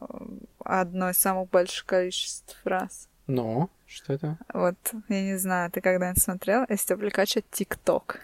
[0.65, 3.09] одно из самых больших количеств раз.
[3.27, 4.39] Ну, что это?
[4.53, 4.77] Вот,
[5.09, 6.65] я не знаю, ты когда-нибудь смотрел?
[6.69, 8.17] Есть аппликация TikTok.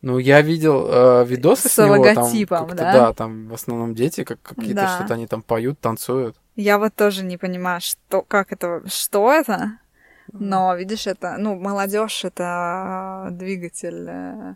[0.00, 2.92] Ну, я видел э, видосы с, С него, там логотипом, как-то, да?
[2.92, 3.12] да?
[3.14, 4.96] там в основном дети, как какие-то Да.
[4.96, 6.36] что-то они там поют, танцуют.
[6.54, 9.78] Я вот тоже не понимаю, что, как это, что это,
[10.32, 14.54] но, видишь, это, ну, молодежь это двигатель э,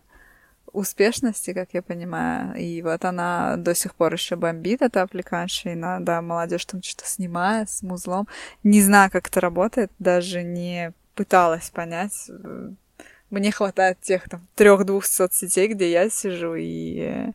[0.72, 5.76] успешности, как я понимаю, и вот она до сих пор еще бомбит, эта аппликация, и
[5.76, 8.26] на- да, молодежь там что-то снимает с музлом.
[8.62, 12.30] Не знаю, как это работает, даже не пыталась понять.
[13.30, 17.30] Мне хватает тех там трех-двух соцсетей, где я сижу, и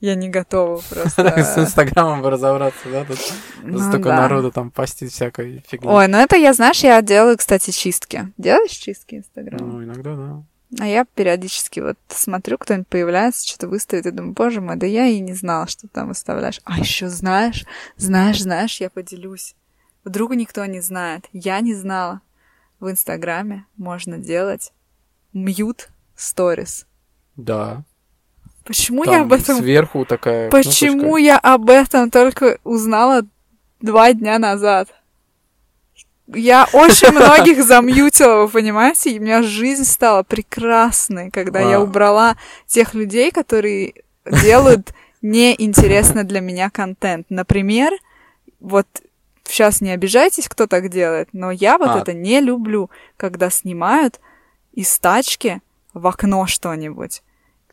[0.00, 1.60] я не готова С просто.
[1.60, 3.04] Инстаграмом бы разобраться, да?
[3.04, 3.18] Тут
[3.62, 4.16] Ну столько да.
[4.16, 5.88] народу там постит всякой фигни.
[5.88, 8.32] Ой, ну это я, знаешь, я делаю, кстати, чистки.
[8.38, 9.64] Делаешь чистки Инстаграма?
[9.64, 10.42] Ну, иногда, да.
[10.78, 15.06] А я периодически вот смотрю, кто-нибудь появляется, что-то выставит, и думаю, боже мой, да я
[15.06, 16.60] и не знала, что ты там выставляешь.
[16.64, 17.64] А еще знаешь,
[17.96, 19.54] знаешь, знаешь, я поделюсь.
[20.04, 21.28] Вдруг никто не знает.
[21.32, 22.20] Я не знала.
[22.80, 24.72] В Инстаграме можно делать
[25.32, 26.86] мьют сторис.
[27.36, 27.84] Да.
[28.64, 29.58] Почему Там я об этом...
[29.58, 31.22] сверху такая Почему кнопочка.
[31.22, 33.22] я об этом только узнала
[33.80, 34.88] два дня назад?
[36.26, 39.10] Я очень многих замьютила, вы понимаете?
[39.10, 41.80] И у меня жизнь стала прекрасной, когда я А.
[41.80, 43.94] убрала тех людей, которые
[44.24, 47.26] делают неинтересно для меня контент.
[47.28, 47.92] Например,
[48.60, 48.86] вот
[49.44, 51.98] сейчас не обижайтесь, кто так делает, но я вот А.
[51.98, 54.20] это не люблю, когда снимают
[54.72, 55.60] из тачки
[55.92, 57.22] в окно что-нибудь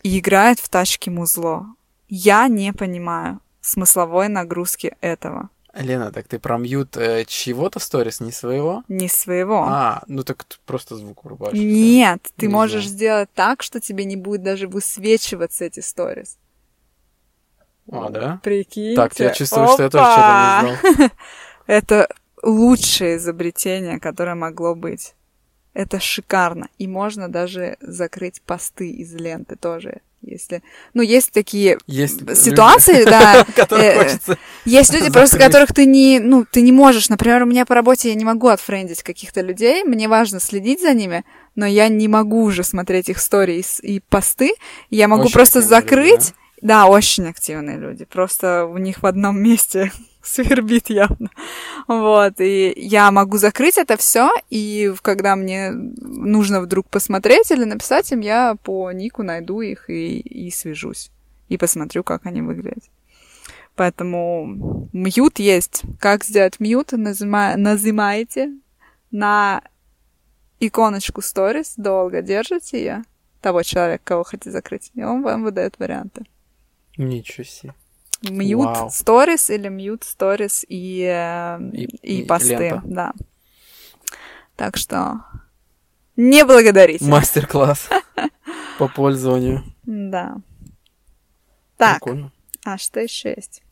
[0.04, 1.66] и играют в тачке музло.
[2.08, 5.50] Я не понимаю смысловой нагрузки этого.
[5.74, 8.84] Лена, так ты промьют э, чьего-то сторис, не своего?
[8.88, 9.64] Не своего.
[9.68, 11.54] А, ну так просто звук врубаешь.
[11.54, 12.96] Нет, ты Не можешь знаю.
[12.96, 16.38] сделать так, что тебе не будет даже высвечиваться эти сторис.
[17.92, 18.40] А, да?
[18.44, 18.96] Прикинь.
[18.96, 21.10] Так, я чувствую, что я тоже что-то не знал.
[21.68, 22.08] Это
[22.42, 25.14] лучшее изобретение, которое могло быть.
[25.74, 26.70] Это шикарно.
[26.78, 30.02] И можно даже закрыть посты из ленты тоже.
[30.22, 30.62] Если...
[30.94, 33.46] Ну, есть такие Есть люди, ситуации, да.
[33.56, 34.18] которым э.
[34.66, 37.10] Есть люди, просто которых ты не, ну, ты не можешь.
[37.10, 40.94] Например, у меня по работе я не могу отфрендить каких-то людей, мне важно следить за
[40.94, 41.24] ними,
[41.56, 44.54] но я не могу уже смотреть их сторис и посты.
[44.90, 46.34] Я могу Очень просто люди, закрыть.
[46.62, 48.06] да, очень активные люди.
[48.06, 49.92] Просто у них в одном месте
[50.30, 51.30] свербит явно.
[51.88, 58.12] Вот, и я могу закрыть это все, и когда мне нужно вдруг посмотреть или написать
[58.12, 61.12] им, я по нику найду их и, и свяжусь.
[61.48, 62.84] И посмотрю, как они выглядят.
[63.76, 65.84] Поэтому мьют есть.
[66.00, 66.92] Как сделать мьют?
[66.94, 68.52] Нажима- Нажимаете
[69.10, 69.64] на
[70.60, 73.04] иконочку Stories, долго держите ее,
[73.42, 76.26] того человека, кого хотите закрыть, и он вам выдает варианты.
[76.98, 77.74] Ничего себе.
[78.22, 78.88] Мьют Вау.
[78.90, 81.04] Stories или мьют Stories и,
[81.74, 82.56] И- и, посты.
[82.58, 82.82] лента.
[82.86, 83.14] Да.
[84.56, 85.22] Так что
[86.18, 87.06] не благодарите.
[87.06, 87.88] Мастер-класс
[88.78, 89.64] по пользованию.
[89.84, 90.38] Да.
[91.78, 92.34] Так, Прикольно.
[92.66, 93.64] а что еще есть?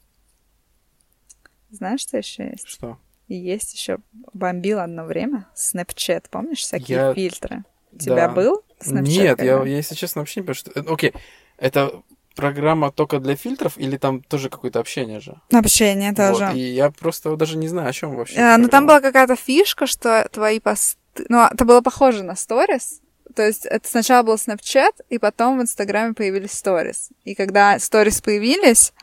[1.69, 2.67] Знаешь, что еще есть?
[2.67, 2.97] Что?
[3.27, 3.97] Есть еще
[4.33, 7.65] бомбил одно время Snapchat, помнишь, всякие Я- фильтры?
[7.91, 8.33] У тебя Да.
[8.33, 9.01] был Snapchat?
[9.01, 9.65] Нет, я, когда?
[9.65, 10.93] я, если честно, вообще не понимаю, что...
[10.93, 11.13] Окей,
[11.57, 12.01] это
[12.37, 15.35] программа только для фильтров или там тоже какое-то общение же?
[15.51, 16.45] Общение тоже.
[16.45, 18.35] Вот, и я просто даже не знаю, о чем вообще.
[18.37, 21.25] Э, ну, там была какая-то фишка, что твои посты...
[21.29, 23.01] Ну, это было похоже на сторис.
[23.35, 27.09] То есть это сначала был Snapchat, и потом в Инстаграме появились сторис.
[27.25, 28.93] И когда сторис появились,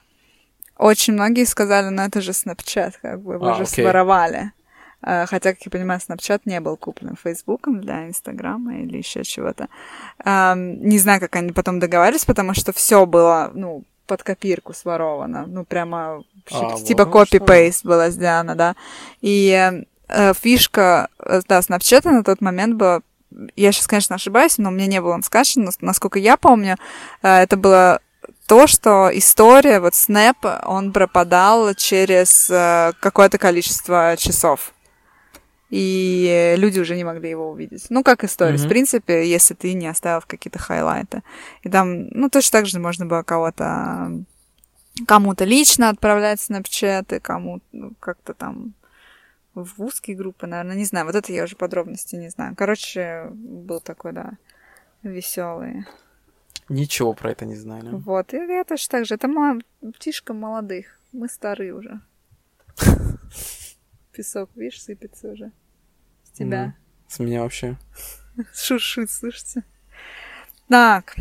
[0.76, 3.84] очень многие сказали, ну это же Snapchat, как бы, вы А, же окей.
[3.84, 4.52] своровали.
[5.04, 9.68] Э, Хотя, как я понимаю, Snapchat не был куплен Фейсбуком для Инстаграма или еще чего-то.
[10.24, 15.46] Эм, Не знаю, как они потом договаривались, потому что все было, ну, под копирку своровано.
[15.46, 18.76] Ну, прямо А, типа вот копи-пейст была сделана, да.
[19.20, 19.72] И
[20.08, 23.00] э, фишка, э, да, Snapchat на тот момент была
[23.56, 26.76] я сейчас, конечно, ошибаюсь, но у меня не было он скачан, но насколько я помню,
[27.22, 28.00] э, это было
[28.46, 32.46] то, что история, вот Snap, он пропадал через
[33.00, 34.74] какое-то количество часов.
[35.70, 37.86] И люди уже не могли его увидеть.
[37.90, 38.66] Ну, как история, Мгм.
[38.66, 41.22] в принципе, если ты не оставил какие-то хайлайты.
[41.62, 44.24] И там, ну, точно так же можно было кого-то
[45.06, 48.74] кому-то лично отправлять снапчаты, кому ну, как-то там
[49.54, 51.06] в узкие группы, наверное, не знаю.
[51.06, 52.54] Вот это я уже подробности не знаю.
[52.56, 54.32] Короче, был такой, да,
[55.02, 55.84] веселый.
[56.68, 57.88] Ничего про это не знали.
[57.90, 59.14] Вот, и я тоже так же.
[59.14, 59.60] Это мало...
[59.96, 60.98] птишка молодых.
[61.12, 62.00] Мы старые уже.
[64.14, 65.50] Песок, видишь, сыпется уже.
[66.24, 66.62] С тебя.
[66.66, 66.74] Мгм.
[67.08, 67.76] С меня вообще.
[68.54, 69.62] Шуршит, слышите?
[70.68, 71.16] Так,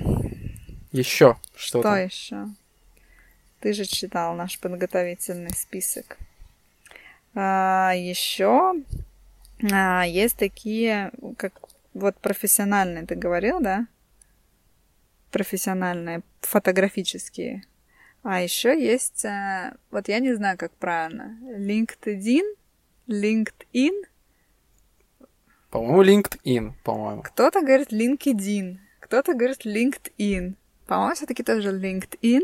[0.91, 1.96] Еще что что-то.
[1.96, 2.48] еще?
[3.60, 6.18] Ты же читал наш подготовительный список.
[7.96, 8.74] еще
[10.08, 11.54] есть такие, как
[11.94, 13.88] вот профессиональные, ты говорил, да?
[15.32, 17.64] Профессиональные, фотографические.
[18.24, 22.56] А еще есть, э, вот я не знаю, как правильно, LinkedIn,
[23.08, 24.04] LinkedIn,
[25.70, 27.22] По-моему, LinkedIn, по-моему.
[27.24, 30.56] Кто-то говорит LinkedIn, кто-то говорит LinkedIn.
[30.88, 32.41] По-моему, все-таки тоже LinkedIn.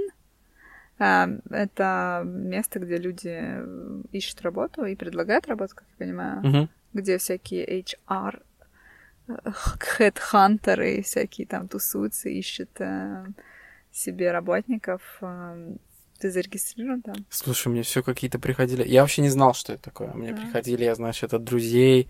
[1.00, 6.70] А, Это место, где люди э, ищут работу и предлагают работу, как я понимаю, Мгм.
[6.94, 8.42] где всякие HR,
[9.30, 9.34] э,
[9.80, 13.26] хедхантеры всякие там тусуются, ищут э,
[13.92, 15.02] себе работников.
[16.20, 17.16] Ты зарегистрирован там?
[17.30, 18.86] Слушай, мне все какие-то приходили.
[18.88, 20.14] Я вообще не знал, что это такое.
[20.14, 20.42] Мне Да.
[20.42, 22.10] приходили, я, значит, от друзей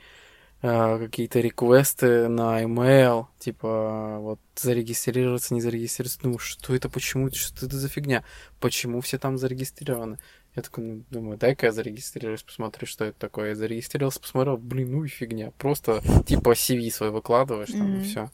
[0.61, 6.19] э, какие-то реквесты на email, типа вот зарегистрироваться, не зарегистрироваться.
[6.21, 8.23] Думаю, что это, почему, что это за фигня?
[8.59, 10.17] Почему все там зарегистрированы?
[10.55, 13.49] Я такой, ну, думаю, дай-ка я зарегистрируюсь, посмотрю, что это такое.
[13.49, 15.51] Я зарегистрировался, посмотрел, блин, ну и фигня.
[15.57, 18.01] Просто типа CV свой выкладываешь там Мгм.
[18.01, 18.29] и все.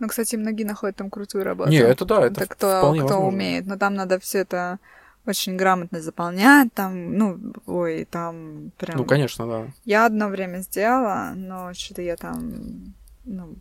[0.00, 1.70] Ну, кстати, многие находят там крутую работу.
[1.70, 3.28] Не, это да, это Это кто, вполне кто возможно.
[3.28, 3.66] умеет.
[3.66, 4.80] Но там надо все это
[5.26, 6.72] очень грамотно заполнять.
[6.74, 8.98] Там, ну, ой, там прям...
[8.98, 9.66] Ну, конечно, да.
[9.84, 12.94] Я одно время сделала, но что-то я там...
[13.24, 13.54] Ну,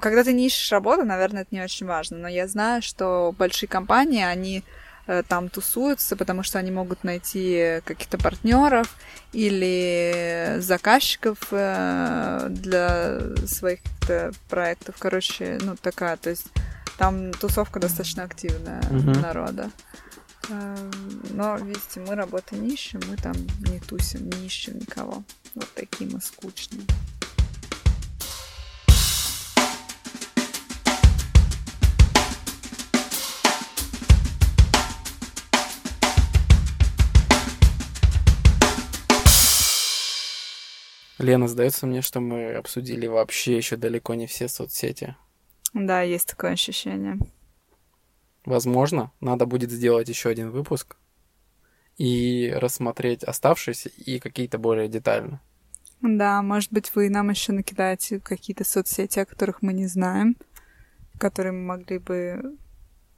[0.00, 2.18] когда ты не ищешь работу, наверное, это не очень важно.
[2.18, 4.62] Но я знаю, что большие компании, они
[5.06, 8.94] э, там тусуются, потому что они могут найти каких-то партнеров
[9.32, 14.96] или заказчиков э, для своих каких-то проектов.
[14.98, 16.46] Короче, ну такая, то есть
[16.98, 19.20] там тусовка достаточно активная Мгм.
[19.20, 19.70] народа.
[20.48, 20.90] Эм,
[21.34, 25.22] Но, видите, мы работы не ищем, мы там не тусим, не ищем никого.
[25.54, 26.86] Вот такие мы скучные.
[41.18, 45.16] Лена, сдается мне, что мы обсудили вообще еще далеко не все соцсети.
[45.74, 47.18] Да, есть такое ощущение.
[48.44, 50.96] Возможно, надо будет сделать еще один выпуск
[51.98, 55.40] и рассмотреть оставшиеся и какие-то более детально.
[56.00, 60.36] Да, может быть, вы нам еще накидаете какие-то соцсети, о которых мы не знаем,
[61.18, 62.56] которые мы могли бы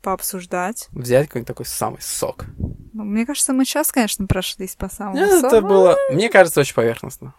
[0.02, 0.88] пообсуждать.
[0.90, 2.46] Взять какой-нибудь такой самый сок.
[2.92, 5.66] Ну, мне кажется, мы сейчас, конечно, прошлись по самому Это соку.
[5.68, 7.34] было, мне кажется, очень поверхностно.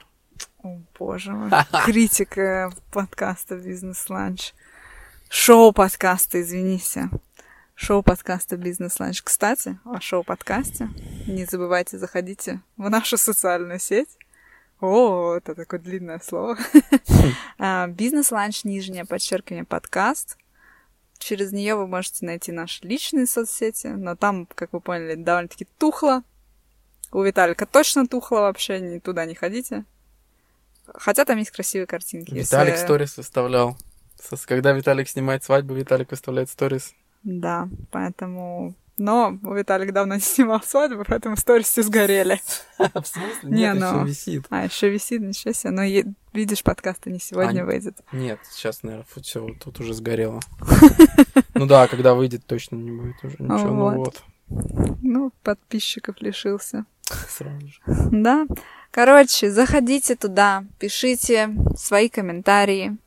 [0.64, 1.52] О, боже мой.
[1.86, 4.54] Критика подкаста «Бизнес-ланч».
[5.30, 7.10] Шоу-подкаста, извините.
[7.76, 9.24] Шоу-подкаста «Бизнес-ланч».
[9.24, 10.90] Кстати, о шоу-подкасте
[11.28, 14.10] не забывайте, заходите в нашу социальную сеть.
[14.80, 16.58] О, это такое длинное слово.
[17.58, 20.38] А, «Бизнес-ланч», нижнее подчеркивание, подкаст.
[21.18, 26.24] Через нее вы можете найти наши личные соцсети, но там, как вы поняли, довольно-таки тухло.
[27.12, 29.86] У Виталика точно тухло вообще, ни туда не ходите.
[30.94, 32.34] Хотя там есть красивые картинки.
[32.34, 33.78] если- Виталик сторис выставлял.
[34.46, 36.94] Когда Виталик снимает свадьбу, Виталик выставляет сторис.
[37.24, 38.76] Да, поэтому...
[39.00, 42.40] Но Виталик давно не снимал свадьбу, поэтому сторис все сгорели.
[42.78, 43.50] В смысле?
[43.50, 43.88] Не, Нет, ну.
[43.88, 44.46] еще висит.
[44.52, 45.72] А, еще висит, ничего себе.
[45.72, 47.98] Но е- видишь, подкаст не сегодня выйдет.
[48.12, 50.40] Нет, сейчас, наверное, все, тут уже сгорело.
[51.56, 53.58] Ну да, когда выйдет, точно не будет уже ничего.
[53.58, 54.24] Ну вот,
[55.02, 56.86] Ну, подписчиков лишился.
[57.30, 57.80] сразу же.
[58.12, 58.46] Да.
[58.92, 62.98] Короче, заходите туда, пишите свои комментарии.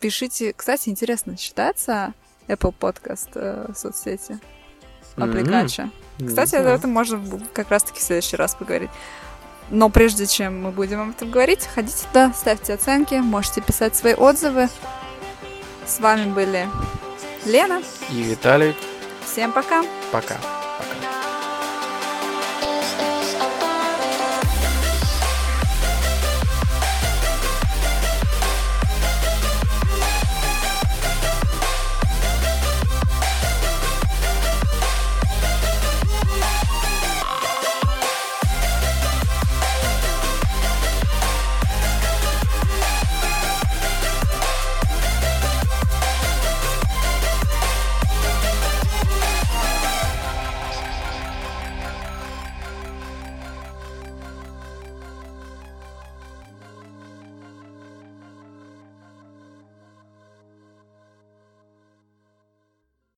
[0.00, 0.52] Пишите...
[0.52, 2.12] Кстати, интересно, считается
[2.48, 4.38] Apple Podcast э, соцсети?
[5.16, 5.90] Аппликача?
[6.18, 6.68] Не Кстати, знаю.
[6.68, 7.20] об этом можно
[7.52, 8.90] как раз-таки в следующий раз поговорить.
[9.70, 14.14] Но прежде чем мы будем об этом говорить, ходите туда, ставьте оценки, можете писать свои
[14.14, 14.68] отзывы.
[15.86, 16.68] С вами были
[17.44, 17.82] Лена.
[18.10, 18.76] И Виталик,
[19.24, 19.84] Всем пока!
[20.12, 20.36] пока.